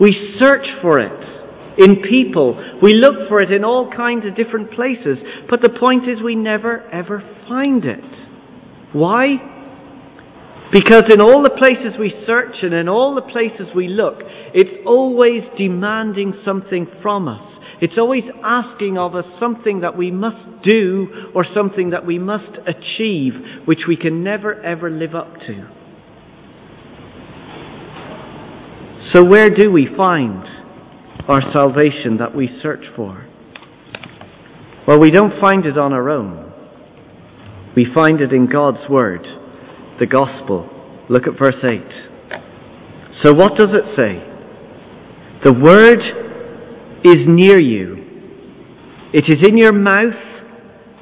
We 0.00 0.36
search 0.40 0.66
for 0.82 0.98
it 0.98 1.78
in 1.78 2.02
people. 2.02 2.78
We 2.82 2.94
look 2.94 3.28
for 3.28 3.42
it 3.42 3.52
in 3.52 3.64
all 3.64 3.90
kinds 3.90 4.26
of 4.26 4.34
different 4.34 4.72
places. 4.72 5.18
But 5.48 5.62
the 5.62 5.70
point 5.70 6.08
is 6.08 6.20
we 6.20 6.34
never 6.34 6.82
ever 6.90 7.22
find 7.48 7.84
it. 7.84 8.04
Why? 8.92 9.36
Because 10.72 11.04
in 11.12 11.20
all 11.20 11.42
the 11.42 11.56
places 11.56 11.98
we 11.98 12.12
search 12.26 12.56
and 12.62 12.74
in 12.74 12.88
all 12.88 13.14
the 13.14 13.22
places 13.22 13.68
we 13.74 13.88
look, 13.88 14.16
it's 14.52 14.84
always 14.84 15.42
demanding 15.56 16.34
something 16.44 16.86
from 17.00 17.28
us. 17.28 17.57
It's 17.80 17.96
always 17.96 18.24
asking 18.42 18.98
of 18.98 19.14
us 19.14 19.24
something 19.38 19.80
that 19.80 19.96
we 19.96 20.10
must 20.10 20.64
do 20.64 21.30
or 21.34 21.46
something 21.54 21.90
that 21.90 22.04
we 22.04 22.18
must 22.18 22.58
achieve, 22.66 23.34
which 23.66 23.80
we 23.86 23.96
can 23.96 24.24
never 24.24 24.60
ever 24.62 24.90
live 24.90 25.14
up 25.14 25.38
to. 25.46 25.68
So, 29.12 29.24
where 29.24 29.48
do 29.48 29.70
we 29.70 29.88
find 29.96 30.44
our 31.28 31.40
salvation 31.52 32.18
that 32.18 32.34
we 32.34 32.58
search 32.62 32.84
for? 32.96 33.26
Well, 34.86 34.98
we 34.98 35.10
don't 35.10 35.40
find 35.40 35.64
it 35.64 35.78
on 35.78 35.92
our 35.92 36.10
own. 36.10 36.52
We 37.76 37.86
find 37.94 38.20
it 38.20 38.32
in 38.32 38.50
God's 38.50 38.88
Word, 38.90 39.24
the 40.00 40.06
Gospel. 40.06 40.68
Look 41.08 41.24
at 41.28 41.38
verse 41.38 41.62
8. 41.62 42.42
So, 43.22 43.32
what 43.32 43.56
does 43.56 43.70
it 43.70 43.96
say? 43.96 44.24
The 45.44 45.52
Word 45.52 46.27
is 47.08 47.26
near 47.26 47.60
you. 47.60 47.96
It 49.12 49.24
is 49.26 49.46
in 49.48 49.56
your 49.56 49.72
mouth 49.72 50.20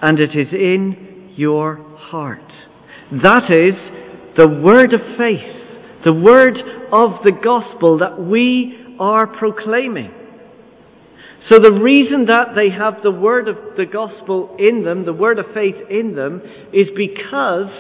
and 0.02 0.18
it 0.20 0.30
is 0.30 0.52
in 0.52 1.32
your 1.36 1.76
heart. 1.98 2.52
That 3.22 3.50
is 3.50 3.74
the 4.36 4.48
word 4.48 4.92
of 4.92 5.00
faith, 5.18 6.02
the 6.04 6.12
word 6.12 6.56
of 6.92 7.24
the 7.24 7.32
gospel 7.42 7.98
that 7.98 8.20
we 8.20 8.96
are 9.00 9.26
proclaiming. 9.26 10.12
So 11.48 11.58
the 11.58 11.72
reason 11.72 12.26
that 12.26 12.54
they 12.56 12.70
have 12.70 13.02
the 13.02 13.10
word 13.10 13.48
of 13.48 13.56
the 13.76 13.86
gospel 13.86 14.56
in 14.58 14.84
them, 14.84 15.04
the 15.04 15.12
word 15.12 15.38
of 15.38 15.46
faith 15.54 15.76
in 15.88 16.14
them, 16.14 16.42
is 16.72 16.88
because 16.96 17.70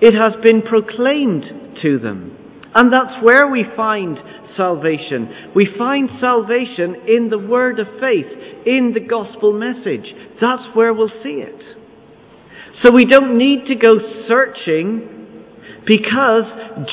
it 0.00 0.14
has 0.14 0.32
been 0.42 0.62
proclaimed 0.62 1.78
to 1.82 1.98
them. 1.98 2.35
And 2.76 2.92
that's 2.92 3.24
where 3.24 3.48
we 3.48 3.64
find 3.74 4.18
salvation. 4.54 5.52
We 5.54 5.66
find 5.78 6.10
salvation 6.20 6.94
in 7.08 7.30
the 7.30 7.38
word 7.38 7.78
of 7.78 7.86
faith, 7.98 8.26
in 8.66 8.92
the 8.92 9.00
gospel 9.00 9.54
message. 9.54 10.04
That's 10.42 10.62
where 10.74 10.92
we'll 10.92 11.08
see 11.22 11.42
it. 11.42 11.58
So 12.84 12.92
we 12.92 13.06
don't 13.06 13.38
need 13.38 13.64
to 13.68 13.76
go 13.76 13.96
searching 14.28 15.44
because 15.86 16.44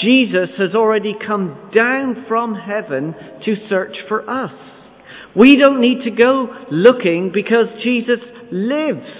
Jesus 0.01 0.51
has 0.57 0.73
already 0.73 1.15
come 1.27 1.69
down 1.75 2.23
from 2.29 2.55
heaven 2.55 3.13
to 3.43 3.55
search 3.67 3.97
for 4.07 4.29
us. 4.29 4.53
We 5.35 5.57
don't 5.57 5.81
need 5.81 6.05
to 6.05 6.11
go 6.11 6.65
looking 6.71 7.31
because 7.33 7.65
Jesus 7.83 8.19
lives. 8.53 9.11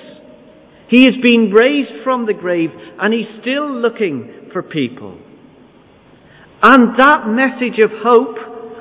He 0.88 1.04
has 1.04 1.16
been 1.22 1.52
raised 1.52 2.06
from 2.06 2.26
the 2.26 2.34
grave 2.34 2.70
and 3.02 3.14
he's 3.14 3.42
still 3.42 3.70
looking 3.70 4.50
for 4.54 4.64
people. 4.64 5.18
And 6.64 6.98
that 6.98 7.28
message 7.28 7.78
of 7.84 7.92
hope, 8.02 8.38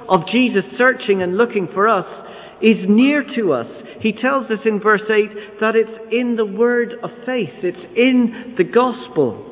of 0.08 0.28
Jesus 0.28 0.64
searching 0.78 1.20
and 1.20 1.36
looking 1.36 1.68
for 1.74 1.88
us, 1.88 2.06
is 2.62 2.76
near 2.88 3.24
to 3.34 3.52
us. 3.52 3.66
He 4.00 4.12
tells 4.12 4.50
us 4.50 4.60
in 4.64 4.80
verse 4.80 5.02
8 5.02 5.60
that 5.60 5.74
it's 5.74 5.90
in 6.12 6.36
the 6.36 6.46
word 6.46 6.94
of 7.02 7.10
faith, 7.26 7.50
it's 7.62 7.84
in 7.96 8.54
the 8.56 8.64
gospel. 8.64 9.48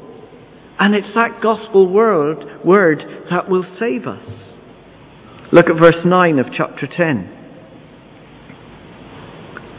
And 0.78 0.94
it's 0.94 1.12
that 1.14 1.42
gospel 1.42 1.92
word, 1.92 2.64
word 2.64 3.02
that 3.30 3.50
will 3.50 3.66
save 3.78 4.06
us. 4.06 4.22
Look 5.52 5.66
at 5.66 5.82
verse 5.82 6.02
9 6.04 6.38
of 6.38 6.46
chapter 6.56 6.86
10. 6.86 7.36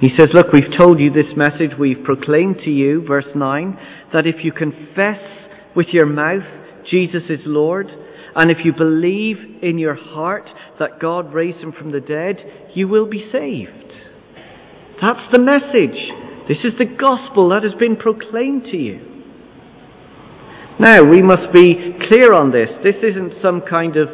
He 0.01 0.09
says, 0.19 0.29
Look, 0.33 0.51
we've 0.51 0.77
told 0.77 0.99
you 0.99 1.11
this 1.11 1.37
message, 1.37 1.71
we've 1.79 2.03
proclaimed 2.03 2.57
to 2.65 2.69
you, 2.69 3.05
verse 3.07 3.27
9, 3.33 3.79
that 4.13 4.27
if 4.27 4.43
you 4.43 4.51
confess 4.51 5.21
with 5.73 5.87
your 5.87 6.05
mouth 6.05 6.43
Jesus 6.89 7.23
is 7.29 7.39
Lord, 7.45 7.87
and 8.35 8.51
if 8.51 8.59
you 8.63 8.73
believe 8.73 9.37
in 9.61 9.77
your 9.77 9.95
heart 9.95 10.49
that 10.79 10.99
God 10.99 11.33
raised 11.33 11.59
him 11.59 11.71
from 11.71 11.91
the 11.91 11.99
dead, 11.99 12.37
you 12.73 12.87
will 12.87 13.05
be 13.05 13.29
saved. 13.31 13.93
That's 15.01 15.31
the 15.33 15.39
message. 15.39 16.11
This 16.47 16.59
is 16.63 16.77
the 16.77 16.85
gospel 16.85 17.49
that 17.49 17.63
has 17.63 17.73
been 17.73 17.95
proclaimed 17.95 18.65
to 18.65 18.77
you. 18.77 19.11
Now, 20.79 21.03
we 21.03 21.21
must 21.21 21.53
be 21.53 21.95
clear 22.07 22.33
on 22.33 22.51
this. 22.51 22.69
This 22.83 22.95
isn't 23.03 23.41
some 23.41 23.61
kind 23.61 23.97
of 23.97 24.07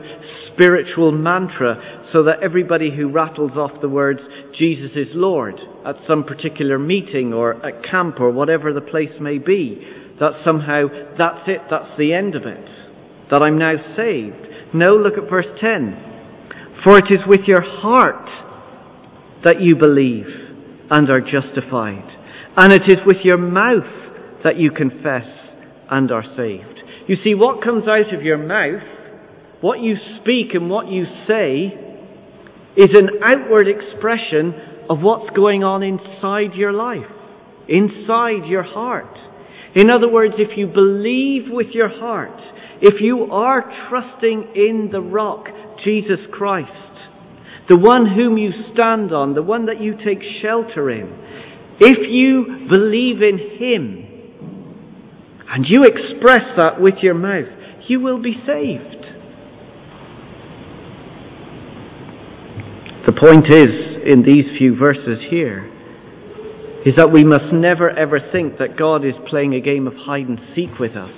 spiritual 0.51 1.11
mantra 1.11 2.03
so 2.11 2.23
that 2.23 2.43
everybody 2.43 2.93
who 2.93 3.09
rattles 3.09 3.51
off 3.55 3.79
the 3.79 3.87
words, 3.87 4.19
Jesus 4.57 4.91
is 4.95 5.07
Lord, 5.13 5.59
at 5.85 5.95
some 6.07 6.23
particular 6.23 6.77
meeting 6.77 7.33
or 7.33 7.65
at 7.65 7.83
camp 7.83 8.19
or 8.19 8.31
whatever 8.31 8.73
the 8.73 8.81
place 8.81 9.13
may 9.21 9.37
be, 9.37 9.81
that 10.19 10.41
somehow 10.43 10.87
that's 11.17 11.47
it, 11.47 11.61
that's 11.69 11.97
the 11.97 12.13
end 12.13 12.35
of 12.35 12.43
it, 12.43 12.67
that 13.31 13.41
I'm 13.41 13.57
now 13.57 13.75
saved. 13.95 14.47
No, 14.73 14.95
look 14.95 15.17
at 15.17 15.29
verse 15.29 15.47
10. 15.59 16.03
For 16.83 16.97
it 16.97 17.11
is 17.11 17.21
with 17.27 17.41
your 17.47 17.61
heart 17.61 18.29
that 19.43 19.61
you 19.61 19.75
believe 19.75 20.27
and 20.89 21.09
are 21.09 21.21
justified, 21.21 22.07
and 22.55 22.71
it 22.71 22.83
is 22.87 22.99
with 23.05 23.17
your 23.23 23.37
mouth 23.37 24.43
that 24.43 24.57
you 24.57 24.71
confess 24.71 25.27
and 25.89 26.11
are 26.11 26.23
saved. 26.35 26.81
You 27.07 27.17
see, 27.23 27.33
what 27.33 27.63
comes 27.63 27.87
out 27.87 28.13
of 28.13 28.21
your 28.21 28.37
mouth, 28.37 28.83
what 29.61 29.79
you 29.79 29.95
speak 30.21 30.53
and 30.53 30.69
what 30.69 30.89
you 30.89 31.05
say, 31.27 31.73
is 32.75 32.89
an 32.93 33.09
outward 33.23 33.67
expression 33.67 34.53
of 34.89 34.99
what's 34.99 35.35
going 35.35 35.63
on 35.63 35.83
inside 35.83 36.53
your 36.53 36.73
life, 36.73 37.09
inside 37.67 38.45
your 38.45 38.63
heart. 38.63 39.17
In 39.77 39.91
other 39.91 40.09
words, 40.09 40.33
if 40.39 40.57
you 40.57 40.65
believe 40.65 41.51
with 41.51 41.67
your 41.67 41.87
heart, 41.87 42.41
if 42.81 42.99
you 42.99 43.31
are 43.31 43.61
trusting 43.87 44.53
in 44.55 44.89
the 44.91 45.01
rock, 45.01 45.49
Jesus 45.85 46.17
Christ, 46.31 46.71
the 47.69 47.77
one 47.77 48.07
whom 48.07 48.39
you 48.39 48.51
stand 48.73 49.13
on, 49.13 49.35
the 49.35 49.43
one 49.43 49.67
that 49.67 49.79
you 49.79 49.93
take 49.95 50.23
shelter 50.41 50.89
in, 50.89 51.15
if 51.79 52.09
you 52.09 52.67
believe 52.67 53.21
in 53.21 53.37
Him, 53.59 54.03
and 55.47 55.63
you 55.67 55.83
express 55.83 56.57
that 56.57 56.81
with 56.81 56.95
your 57.03 57.13
mouth, 57.13 57.45
you 57.87 57.99
will 57.99 58.19
be 58.19 58.33
saved. 58.47 59.05
The 63.05 63.13
point 63.13 63.45
is, 63.45 64.01
in 64.07 64.23
these 64.25 64.57
few 64.57 64.75
verses 64.75 65.19
here, 65.29 65.71
is 66.87 66.95
that 66.95 67.11
we 67.11 67.25
must 67.25 67.51
never 67.51 67.89
ever 67.89 68.17
think 68.31 68.59
that 68.59 68.77
God 68.77 69.03
is 69.03 69.13
playing 69.29 69.53
a 69.53 69.59
game 69.59 69.87
of 69.87 69.93
hide 69.93 70.29
and 70.29 70.39
seek 70.55 70.79
with 70.79 70.95
us. 70.95 71.11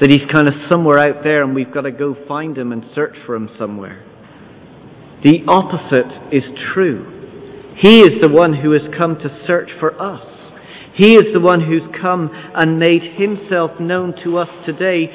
That 0.00 0.10
He's 0.10 0.30
kind 0.30 0.48
of 0.48 0.54
somewhere 0.70 0.98
out 0.98 1.24
there 1.24 1.42
and 1.42 1.54
we've 1.54 1.72
got 1.72 1.82
to 1.82 1.90
go 1.90 2.14
find 2.28 2.58
Him 2.58 2.72
and 2.72 2.84
search 2.94 3.16
for 3.24 3.34
Him 3.34 3.48
somewhere. 3.58 4.04
The 5.24 5.40
opposite 5.48 6.30
is 6.30 6.44
true. 6.74 7.74
He 7.78 8.00
is 8.00 8.20
the 8.20 8.28
one 8.28 8.52
who 8.52 8.72
has 8.72 8.82
come 8.98 9.16
to 9.16 9.44
search 9.46 9.70
for 9.80 9.98
us. 9.98 10.26
He 10.94 11.14
is 11.14 11.32
the 11.32 11.40
one 11.40 11.62
who's 11.62 11.88
come 11.98 12.28
and 12.32 12.78
made 12.78 13.02
himself 13.02 13.80
known 13.80 14.12
to 14.24 14.36
us 14.36 14.48
today 14.66 15.08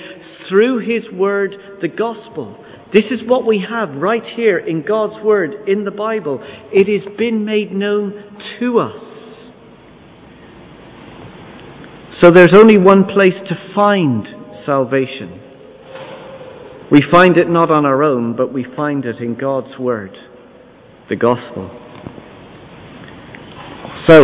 through 0.50 0.80
his 0.80 1.12
word, 1.12 1.56
the 1.82 1.88
gospel. 1.88 2.58
This 2.92 3.06
is 3.12 3.22
what 3.28 3.46
we 3.46 3.64
have 3.70 3.90
right 3.94 4.26
here 4.36 4.58
in 4.58 4.84
God's 4.84 5.24
word, 5.24 5.70
in 5.70 5.86
the 5.86 5.92
Bible. 5.92 6.40
It 6.74 6.88
has 6.88 7.16
been 7.16 7.46
made 7.46 7.72
known 7.72 8.42
to 8.60 8.80
us. 8.80 9.11
So 12.22 12.30
there's 12.30 12.54
only 12.56 12.78
one 12.78 13.06
place 13.06 13.34
to 13.50 13.74
find 13.74 14.28
salvation. 14.64 15.42
We 16.92 17.02
find 17.12 17.36
it 17.36 17.50
not 17.50 17.72
on 17.72 17.84
our 17.84 18.04
own, 18.04 18.36
but 18.36 18.54
we 18.54 18.64
find 18.76 19.06
it 19.06 19.18
in 19.18 19.36
God's 19.36 19.80
word, 19.80 20.16
the 21.10 21.16
gospel. 21.16 21.72
So, 24.08 24.22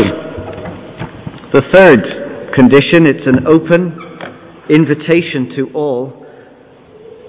the 1.53 1.63
third 1.73 2.53
condition, 2.55 3.07
it's 3.07 3.25
an 3.25 3.47
open 3.47 3.97
invitation 4.69 5.55
to 5.55 5.73
all. 5.73 6.23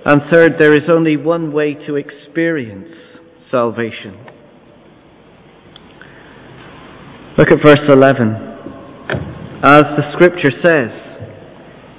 And 0.04 0.20
third, 0.30 0.56
there 0.58 0.74
is 0.74 0.90
only 0.90 1.16
one 1.16 1.50
way 1.50 1.74
to 1.86 1.96
experience 1.96 2.94
salvation. 3.50 4.18
Look 7.38 7.50
at 7.52 7.58
verse 7.64 7.88
11. 7.88 8.47
As 9.60 9.82
the 9.82 10.12
scripture 10.12 10.52
says, 10.62 10.90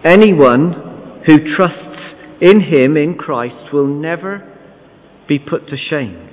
anyone 0.06 1.24
who 1.28 1.56
trusts 1.58 2.00
in 2.40 2.62
him, 2.62 2.96
in 2.96 3.16
Christ, 3.16 3.74
will 3.74 3.86
never 3.86 4.58
be 5.28 5.40
put 5.40 5.68
to 5.68 5.76
shame. 5.76 6.30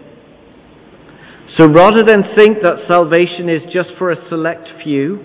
So 1.58 1.66
rather 1.66 2.04
than 2.06 2.22
think 2.36 2.58
that 2.62 2.86
salvation 2.88 3.48
is 3.48 3.62
just 3.72 3.90
for 3.98 4.12
a 4.12 4.28
select 4.28 4.68
few, 4.84 5.24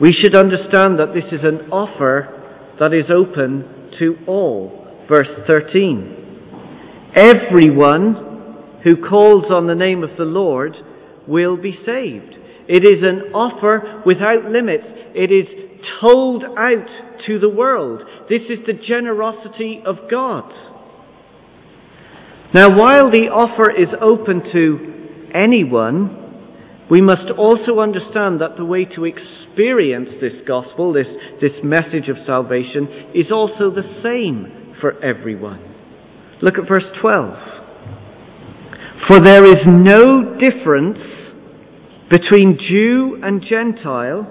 we 0.00 0.12
should 0.12 0.34
understand 0.34 0.98
that 0.98 1.14
this 1.14 1.26
is 1.30 1.44
an 1.44 1.70
offer 1.70 2.74
that 2.80 2.92
is 2.92 3.06
open 3.08 3.92
to 4.00 4.16
all. 4.26 5.04
Verse 5.08 5.28
13. 5.46 7.12
Everyone 7.14 8.80
who 8.82 8.96
calls 8.96 9.44
on 9.48 9.68
the 9.68 9.76
name 9.76 10.02
of 10.02 10.16
the 10.16 10.24
Lord 10.24 10.76
will 11.28 11.56
be 11.56 11.78
saved. 11.86 12.34
It 12.68 12.84
is 12.84 13.02
an 13.02 13.32
offer 13.34 14.02
without 14.06 14.44
limits. 14.44 14.84
It 15.14 15.30
is 15.32 15.46
told 16.00 16.44
out 16.44 16.88
to 17.26 17.38
the 17.38 17.48
world. 17.48 18.02
This 18.28 18.42
is 18.42 18.58
the 18.66 18.72
generosity 18.72 19.82
of 19.84 20.10
God. 20.10 20.52
Now, 22.54 22.68
while 22.68 23.10
the 23.10 23.28
offer 23.32 23.70
is 23.70 23.88
open 24.00 24.42
to 24.52 25.30
anyone, 25.34 26.18
we 26.90 27.00
must 27.00 27.30
also 27.38 27.80
understand 27.80 28.40
that 28.42 28.56
the 28.56 28.64
way 28.64 28.84
to 28.84 29.06
experience 29.06 30.10
this 30.20 30.34
gospel, 30.46 30.92
this, 30.92 31.06
this 31.40 31.52
message 31.64 32.08
of 32.08 32.16
salvation, 32.26 32.86
is 33.14 33.32
also 33.32 33.70
the 33.70 34.00
same 34.02 34.74
for 34.80 35.02
everyone. 35.02 35.60
Look 36.42 36.58
at 36.58 36.68
verse 36.68 36.84
12. 37.00 37.34
For 39.08 39.20
there 39.20 39.46
is 39.46 39.64
no 39.66 40.36
difference 40.38 40.98
between 42.12 42.58
Jew 42.58 43.18
and 43.22 43.42
Gentile. 43.42 44.30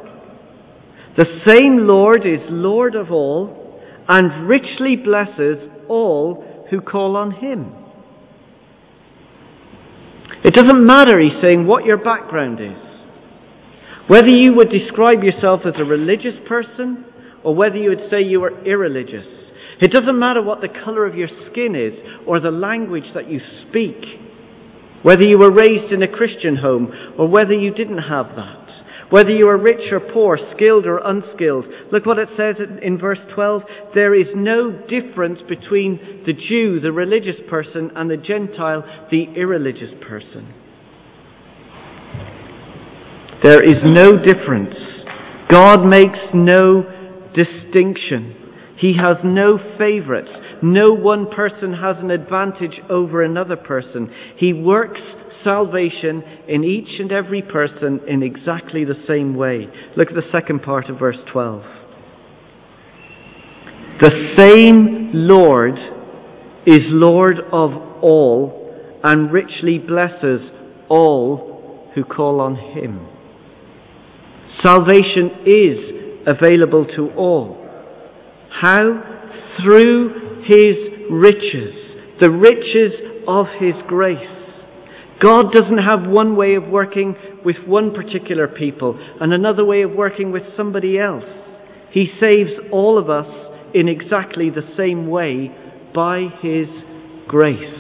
The 1.18 1.26
same 1.48 1.88
Lord 1.88 2.28
is 2.28 2.40
Lord 2.48 2.94
of 2.94 3.12
all 3.12 3.82
and 4.08 4.48
richly 4.48 4.96
blesses 4.96 5.58
all 5.90 6.68
who 6.70 6.80
call 6.80 7.18
on 7.18 7.32
him. 7.32 7.74
It 10.44 10.54
doesn't 10.54 10.86
matter, 10.86 11.20
he's 11.20 11.42
saying, 11.42 11.66
what 11.66 11.86
your 11.86 11.98
background 11.98 12.60
is. 12.62 12.78
Whether 14.08 14.30
you 14.30 14.54
would 14.56 14.70
describe 14.70 15.24
yourself 15.24 15.62
as 15.66 15.74
a 15.78 15.84
religious 15.84 16.36
person 16.48 17.06
or 17.44 17.56
whether 17.56 17.78
you 17.78 17.90
would 17.90 18.12
say 18.12 18.22
you 18.22 18.44
are 18.44 18.64
irreligious. 18.64 19.26
It 19.80 19.92
doesn't 19.92 20.20
matter 20.20 20.44
what 20.44 20.62
the 20.62 20.70
colour 20.70 21.08
of 21.08 21.16
your 21.16 21.30
skin 21.50 21.76
is 21.76 21.94
or 22.28 22.40
the 22.40 22.52
language 22.52 23.12
that 23.16 23.28
you 23.28 23.40
speak. 23.68 24.31
Whether 25.04 25.24
you 25.24 25.40
were 25.40 25.52
raised 25.52 25.92
in 25.92 26.04
a 26.04 26.08
Christian 26.08 26.58
home 26.58 26.92
or 27.18 27.28
whether 27.28 27.54
you 27.54 27.74
didn't 27.74 28.04
have 28.10 28.28
that. 28.36 28.68
Whether 29.10 29.32
you 29.32 29.50
are 29.50 29.58
rich 29.58 29.92
or 29.92 30.00
poor, 30.00 30.40
skilled 30.56 30.86
or 30.86 31.00
unskilled. 31.00 31.66
Look 31.92 32.06
what 32.06 32.18
it 32.18 32.30
says 32.38 32.56
in 32.82 32.98
verse 32.98 33.20
12. 33.36 33.64
There 33.94 34.16
is 34.16 34.28
no 34.34 34.72
difference 34.72 35.40
between 35.50 36.24
the 36.26 36.32
Jew, 36.32 36.80
the 36.80 36.94
religious 36.94 37.36
person, 37.50 37.92
and 37.96 38.10
the 38.10 38.16
Gentile, 38.16 38.84
the 39.12 39.26
irreligious 39.36 39.92
person. 40.08 40.54
There 43.44 43.62
is 43.62 43.82
no 43.84 44.14
difference. 44.18 44.76
God 45.52 45.86
makes 45.86 46.20
no 46.34 46.84
distinction. 47.36 48.41
He 48.82 48.96
has 48.98 49.18
no 49.24 49.60
favorites. 49.78 50.32
No 50.64 50.92
one 50.92 51.30
person 51.30 51.72
has 51.74 51.98
an 52.00 52.10
advantage 52.10 52.82
over 52.90 53.22
another 53.24 53.56
person. 53.56 54.12
He 54.38 54.54
works 54.54 55.00
salvation 55.44 56.24
in 56.48 56.64
each 56.64 57.00
and 57.00 57.12
every 57.12 57.44
person 57.44 58.00
in 58.08 58.24
exactly 58.24 58.84
the 58.84 59.00
same 59.08 59.36
way. 59.36 59.68
Look 59.96 60.08
at 60.10 60.16
the 60.16 60.32
second 60.32 60.64
part 60.64 60.90
of 60.90 60.98
verse 60.98 61.20
12. 61.32 61.62
The 64.02 64.34
same 64.36 65.12
Lord 65.14 65.78
is 66.66 66.82
Lord 66.88 67.38
of 67.52 67.72
all 68.02 69.00
and 69.04 69.32
richly 69.32 69.78
blesses 69.78 70.42
all 70.90 71.92
who 71.94 72.04
call 72.04 72.42
on 72.42 72.56
him. 72.56 73.08
Salvation 74.64 75.30
is 75.46 76.26
available 76.26 76.86
to 76.96 77.12
all. 77.12 77.61
How? 78.52 79.20
Through 79.62 80.44
his 80.46 80.76
riches, 81.10 81.74
the 82.20 82.30
riches 82.30 82.94
of 83.28 83.48
his 83.60 83.76
grace. 83.88 84.38
God 85.22 85.54
doesn't 85.54 85.78
have 85.78 86.10
one 86.10 86.36
way 86.36 86.56
of 86.56 86.68
working 86.68 87.16
with 87.46 87.58
one 87.68 87.94
particular 87.94 88.48
people 88.48 89.00
and 89.20 89.34
another 89.34 89.64
way 89.64 89.84
of 89.84 89.92
working 89.92 90.32
with 90.32 90.44
somebody 90.58 90.98
else. 90.98 91.26
He 91.92 92.12
saves 92.20 92.52
all 92.72 92.98
of 92.98 93.10
us 93.10 93.28
in 93.74 93.88
exactly 93.88 94.50
the 94.50 94.68
same 94.76 95.08
way 95.08 95.52
by 95.94 96.28
His 96.42 96.68
grace. 97.28 97.80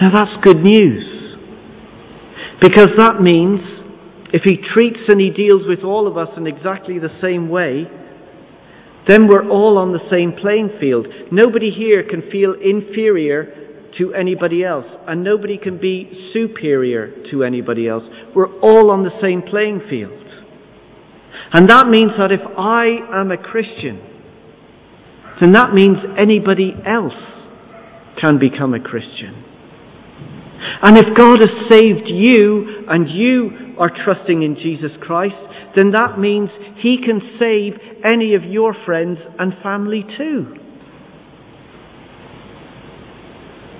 Now 0.00 0.10
that's 0.12 0.42
good 0.42 0.62
news. 0.62 1.36
Because 2.60 2.90
that 2.98 3.20
means 3.20 3.60
if 4.32 4.42
He 4.42 4.56
treats 4.56 5.00
and 5.08 5.20
He 5.20 5.30
deals 5.30 5.66
with 5.66 5.82
all 5.82 6.06
of 6.06 6.18
us 6.18 6.28
in 6.36 6.46
exactly 6.46 6.98
the 6.98 7.16
same 7.20 7.48
way, 7.48 7.86
then 9.06 9.28
we're 9.28 9.48
all 9.48 9.76
on 9.78 9.92
the 9.92 10.08
same 10.10 10.32
playing 10.32 10.70
field. 10.80 11.06
Nobody 11.30 11.70
here 11.70 12.02
can 12.08 12.30
feel 12.30 12.54
inferior 12.54 13.64
to 13.98 14.14
anybody 14.14 14.64
else, 14.64 14.86
and 15.06 15.22
nobody 15.22 15.58
can 15.58 15.78
be 15.78 16.30
superior 16.32 17.12
to 17.30 17.44
anybody 17.44 17.86
else. 17.86 18.04
We're 18.34 18.58
all 18.60 18.90
on 18.90 19.04
the 19.04 19.20
same 19.20 19.42
playing 19.42 19.82
field. 19.88 20.20
And 21.52 21.68
that 21.68 21.88
means 21.88 22.12
that 22.18 22.32
if 22.32 22.40
I 22.58 22.86
am 23.12 23.30
a 23.30 23.36
Christian, 23.36 24.00
then 25.40 25.52
that 25.52 25.74
means 25.74 25.98
anybody 26.18 26.74
else 26.86 27.14
can 28.20 28.38
become 28.38 28.74
a 28.74 28.80
Christian. 28.80 29.44
And 30.82 30.96
if 30.96 31.16
God 31.16 31.40
has 31.40 31.68
saved 31.70 32.08
you 32.08 32.84
and 32.88 33.08
you 33.08 33.63
are 33.78 33.90
trusting 33.90 34.42
in 34.42 34.56
Jesus 34.56 34.92
Christ, 35.00 35.36
then 35.76 35.92
that 35.92 36.18
means 36.18 36.50
He 36.76 36.98
can 36.98 37.20
save 37.38 37.74
any 38.04 38.34
of 38.34 38.44
your 38.44 38.74
friends 38.84 39.18
and 39.38 39.54
family 39.62 40.04
too. 40.16 40.56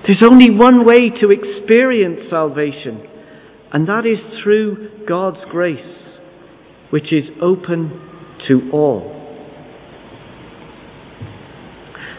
There's 0.05 0.21
only 0.23 0.51
one 0.51 0.85
way 0.85 1.09
to 1.09 1.31
experience 1.31 2.29
salvation, 2.29 3.07
and 3.73 3.87
that 3.87 4.05
is 4.05 4.19
through 4.43 5.05
God's 5.07 5.39
grace, 5.49 5.97
which 6.91 7.11
is 7.11 7.25
open 7.41 8.37
to 8.47 8.69
all. 8.71 9.11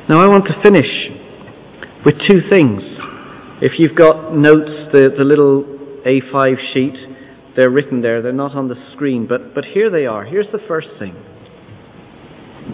Now, 0.09 0.21
I 0.21 0.29
want 0.29 0.47
to 0.47 0.61
finish 0.63 1.11
with 2.05 2.15
two 2.29 2.49
things. 2.49 2.83
If 3.61 3.79
you've 3.79 3.97
got 3.97 4.37
notes, 4.37 4.93
the, 4.93 5.11
the 5.17 5.25
little 5.25 5.65
A5 6.07 6.73
sheet, 6.73 7.16
they're 7.57 7.71
written 7.71 8.03
there. 8.03 8.21
They're 8.21 8.33
not 8.33 8.55
on 8.55 8.69
the 8.69 8.77
screen, 8.93 9.27
but, 9.27 9.55
but 9.55 9.65
here 9.65 9.91
they 9.91 10.07
are. 10.07 10.25
Here's 10.25 10.51
the 10.53 10.61
first 10.69 10.89
thing. 10.99 11.17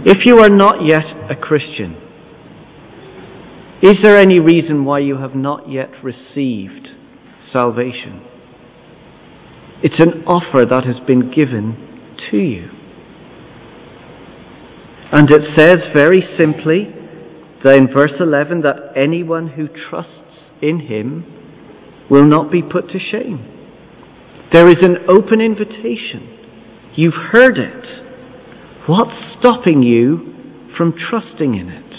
If 0.04 0.26
you 0.26 0.38
are 0.40 0.50
not 0.50 0.84
yet 0.84 1.04
a 1.30 1.36
Christian, 1.36 1.96
is 3.82 3.94
there 4.02 4.16
any 4.16 4.40
reason 4.40 4.84
why 4.84 5.00
you 5.00 5.18
have 5.18 5.34
not 5.34 5.70
yet 5.70 5.90
received 6.02 6.88
salvation? 7.52 8.22
It's 9.82 9.98
an 9.98 10.24
offer 10.26 10.64
that 10.68 10.84
has 10.84 11.04
been 11.06 11.30
given 11.30 12.16
to 12.30 12.36
you. 12.36 12.70
And 15.12 15.30
it 15.30 15.58
says 15.58 15.78
very 15.94 16.22
simply 16.38 16.88
in 17.64 17.88
verse 17.92 18.12
11 18.18 18.62
that 18.62 18.92
anyone 18.96 19.48
who 19.48 19.68
trusts 19.68 20.50
in 20.60 20.80
him 20.80 22.06
will 22.10 22.24
not 22.24 22.50
be 22.50 22.62
put 22.62 22.88
to 22.90 22.98
shame. 22.98 23.61
There 24.52 24.68
is 24.68 24.76
an 24.82 24.98
open 25.08 25.40
invitation. 25.40 26.38
You've 26.94 27.14
heard 27.32 27.56
it. 27.56 28.86
What's 28.86 29.16
stopping 29.38 29.82
you 29.82 30.68
from 30.76 30.92
trusting 30.92 31.54
in 31.54 31.68
it? 31.70 31.92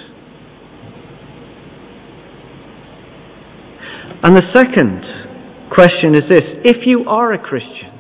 And 4.22 4.36
the 4.38 4.44
second 4.54 5.70
question 5.74 6.14
is 6.14 6.30
this 6.30 6.44
if 6.64 6.86
you 6.86 7.06
are 7.10 7.34
a 7.34 7.40
Christian, 7.40 8.00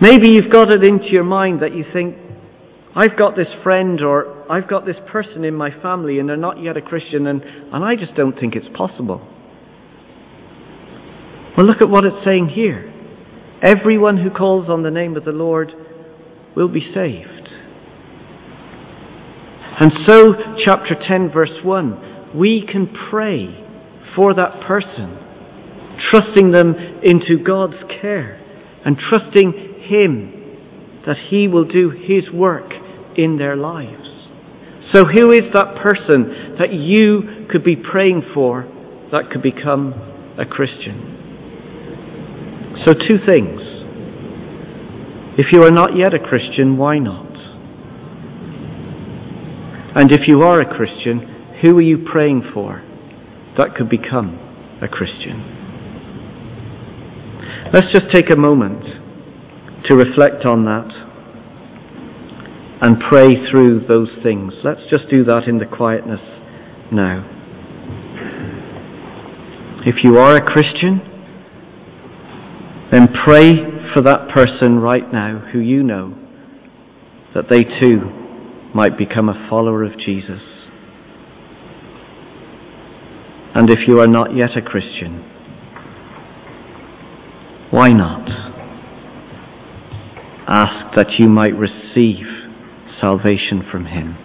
maybe 0.00 0.28
you've 0.28 0.52
got 0.52 0.70
it 0.70 0.84
into 0.84 1.06
your 1.06 1.24
mind 1.24 1.62
that 1.62 1.74
you 1.74 1.84
think, 1.92 2.16
I've 2.94 3.16
got 3.16 3.36
this 3.36 3.48
friend 3.62 4.02
or 4.02 4.52
I've 4.52 4.68
got 4.68 4.84
this 4.84 4.96
person 5.10 5.44
in 5.44 5.54
my 5.54 5.70
family 5.80 6.18
and 6.18 6.28
they're 6.28 6.36
not 6.36 6.62
yet 6.62 6.76
a 6.76 6.82
Christian 6.82 7.26
and, 7.26 7.42
and 7.42 7.82
I 7.82 7.96
just 7.96 8.14
don't 8.14 8.38
think 8.38 8.54
it's 8.54 8.68
possible. 8.76 9.26
Well, 11.56 11.66
look 11.66 11.82
at 11.82 11.90
what 11.90 12.04
it's 12.04 12.24
saying 12.24 12.48
here. 12.48 12.90
Everyone 13.62 14.16
who 14.16 14.30
calls 14.30 14.70
on 14.70 14.82
the 14.82 14.90
name 14.90 15.16
of 15.16 15.24
the 15.24 15.32
Lord 15.32 15.72
will 16.56 16.68
be 16.68 16.80
saved. 16.80 17.48
And 19.78 19.92
so, 20.06 20.34
chapter 20.64 20.94
10, 20.94 21.30
verse 21.30 21.62
1, 21.62 22.38
we 22.38 22.66
can 22.66 22.88
pray 23.10 23.64
for 24.16 24.34
that 24.34 24.62
person, 24.66 25.18
trusting 26.10 26.52
them 26.52 26.74
into 27.02 27.42
God's 27.42 27.82
care 28.00 28.40
and 28.84 28.96
trusting 28.98 29.52
Him 29.82 31.02
that 31.06 31.16
He 31.28 31.48
will 31.48 31.64
do 31.64 31.90
His 31.90 32.30
work 32.30 32.72
in 33.16 33.36
their 33.38 33.56
lives. 33.56 34.08
So, 34.92 35.04
who 35.04 35.30
is 35.32 35.52
that 35.52 35.76
person 35.82 36.56
that 36.58 36.72
you 36.72 37.46
could 37.50 37.64
be 37.64 37.76
praying 37.76 38.22
for 38.34 38.68
that 39.10 39.30
could 39.30 39.42
become 39.42 39.92
a 40.38 40.44
Christian? 40.44 41.21
So, 42.84 42.94
two 42.94 43.18
things. 43.24 43.60
If 45.38 45.52
you 45.52 45.62
are 45.64 45.70
not 45.70 45.96
yet 45.96 46.14
a 46.14 46.18
Christian, 46.18 46.76
why 46.76 46.98
not? 46.98 47.32
And 49.94 50.10
if 50.10 50.26
you 50.26 50.42
are 50.42 50.60
a 50.60 50.76
Christian, 50.76 51.56
who 51.62 51.76
are 51.78 51.82
you 51.82 51.98
praying 51.98 52.50
for? 52.52 52.82
that 53.56 53.74
could 53.74 53.88
become 53.88 54.38
a 54.80 54.88
Christian. 54.88 55.58
Let's 57.72 57.92
just 57.92 58.10
take 58.12 58.30
a 58.30 58.36
moment 58.36 58.82
to 59.86 59.94
reflect 59.94 60.44
on 60.44 60.64
that 60.64 60.88
and 62.80 62.96
pray 63.08 63.50
through 63.50 63.86
those 63.86 64.10
things. 64.22 64.54
Let's 64.64 64.82
just 64.90 65.08
do 65.08 65.24
that 65.24 65.44
in 65.46 65.58
the 65.58 65.66
quietness 65.66 66.20
now. 66.90 67.28
If 69.84 70.02
you 70.04 70.16
are 70.16 70.36
a 70.36 70.42
Christian, 70.42 71.00
then 72.92 73.08
pray 73.24 73.54
for 73.94 74.02
that 74.02 74.28
person 74.34 74.78
right 74.78 75.10
now 75.10 75.38
who 75.50 75.58
you 75.58 75.82
know 75.82 76.14
that 77.34 77.46
they 77.48 77.64
too 77.64 78.00
might 78.74 78.98
become 78.98 79.30
a 79.30 79.48
follower 79.48 79.82
of 79.82 79.98
Jesus. 79.98 80.42
And 83.54 83.70
if 83.70 83.88
you 83.88 83.98
are 83.98 84.06
not 84.06 84.36
yet 84.36 84.56
a 84.56 84.62
Christian, 84.62 85.20
why 87.70 87.88
not? 87.88 88.28
Ask 90.46 90.94
that 90.94 91.18
you 91.18 91.28
might 91.28 91.56
receive 91.56 92.26
salvation 93.00 93.64
from 93.70 93.86
Him. 93.86 94.18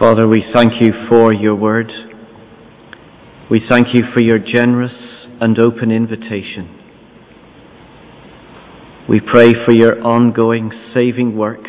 Father, 0.00 0.26
we 0.26 0.42
thank 0.54 0.80
you 0.80 0.94
for 1.10 1.30
your 1.30 1.54
word. 1.54 1.92
We 3.50 3.60
thank 3.68 3.88
you 3.92 4.04
for 4.14 4.22
your 4.22 4.38
generous 4.38 4.94
and 5.42 5.58
open 5.58 5.90
invitation. 5.90 6.74
We 9.06 9.20
pray 9.20 9.52
for 9.52 9.74
your 9.74 10.02
ongoing 10.02 10.72
saving 10.94 11.36
work 11.36 11.66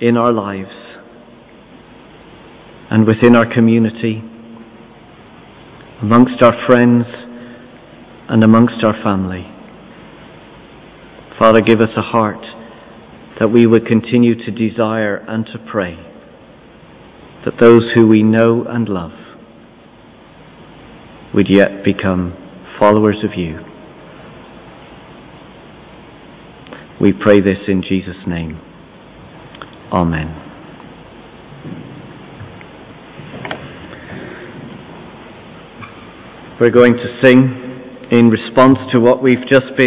in 0.00 0.16
our 0.16 0.32
lives 0.32 0.74
and 2.90 3.06
within 3.06 3.36
our 3.36 3.46
community, 3.46 4.20
amongst 6.02 6.42
our 6.42 6.66
friends 6.66 7.06
and 8.28 8.42
amongst 8.42 8.82
our 8.82 9.00
family. 9.00 9.46
Father, 11.38 11.60
give 11.60 11.80
us 11.80 11.96
a 11.96 12.02
heart 12.02 12.44
that 13.38 13.46
we 13.46 13.64
would 13.64 13.86
continue 13.86 14.34
to 14.44 14.50
desire 14.50 15.18
and 15.28 15.46
to 15.46 15.58
pray 15.70 16.13
that 17.44 17.54
those 17.60 17.92
who 17.94 18.06
we 18.06 18.22
know 18.22 18.64
and 18.64 18.88
love 18.88 19.12
would 21.34 21.48
yet 21.48 21.84
become 21.84 22.36
followers 22.78 23.22
of 23.24 23.34
you. 23.36 23.58
We 27.00 27.12
pray 27.12 27.40
this 27.40 27.58
in 27.68 27.82
Jesus' 27.82 28.26
name. 28.26 28.60
Amen. 29.92 30.40
We're 36.60 36.70
going 36.70 36.94
to 36.94 37.20
sing 37.22 38.08
in 38.10 38.30
response 38.30 38.78
to 38.92 39.00
what 39.00 39.22
we've 39.22 39.46
just 39.48 39.66
been. 39.76 39.82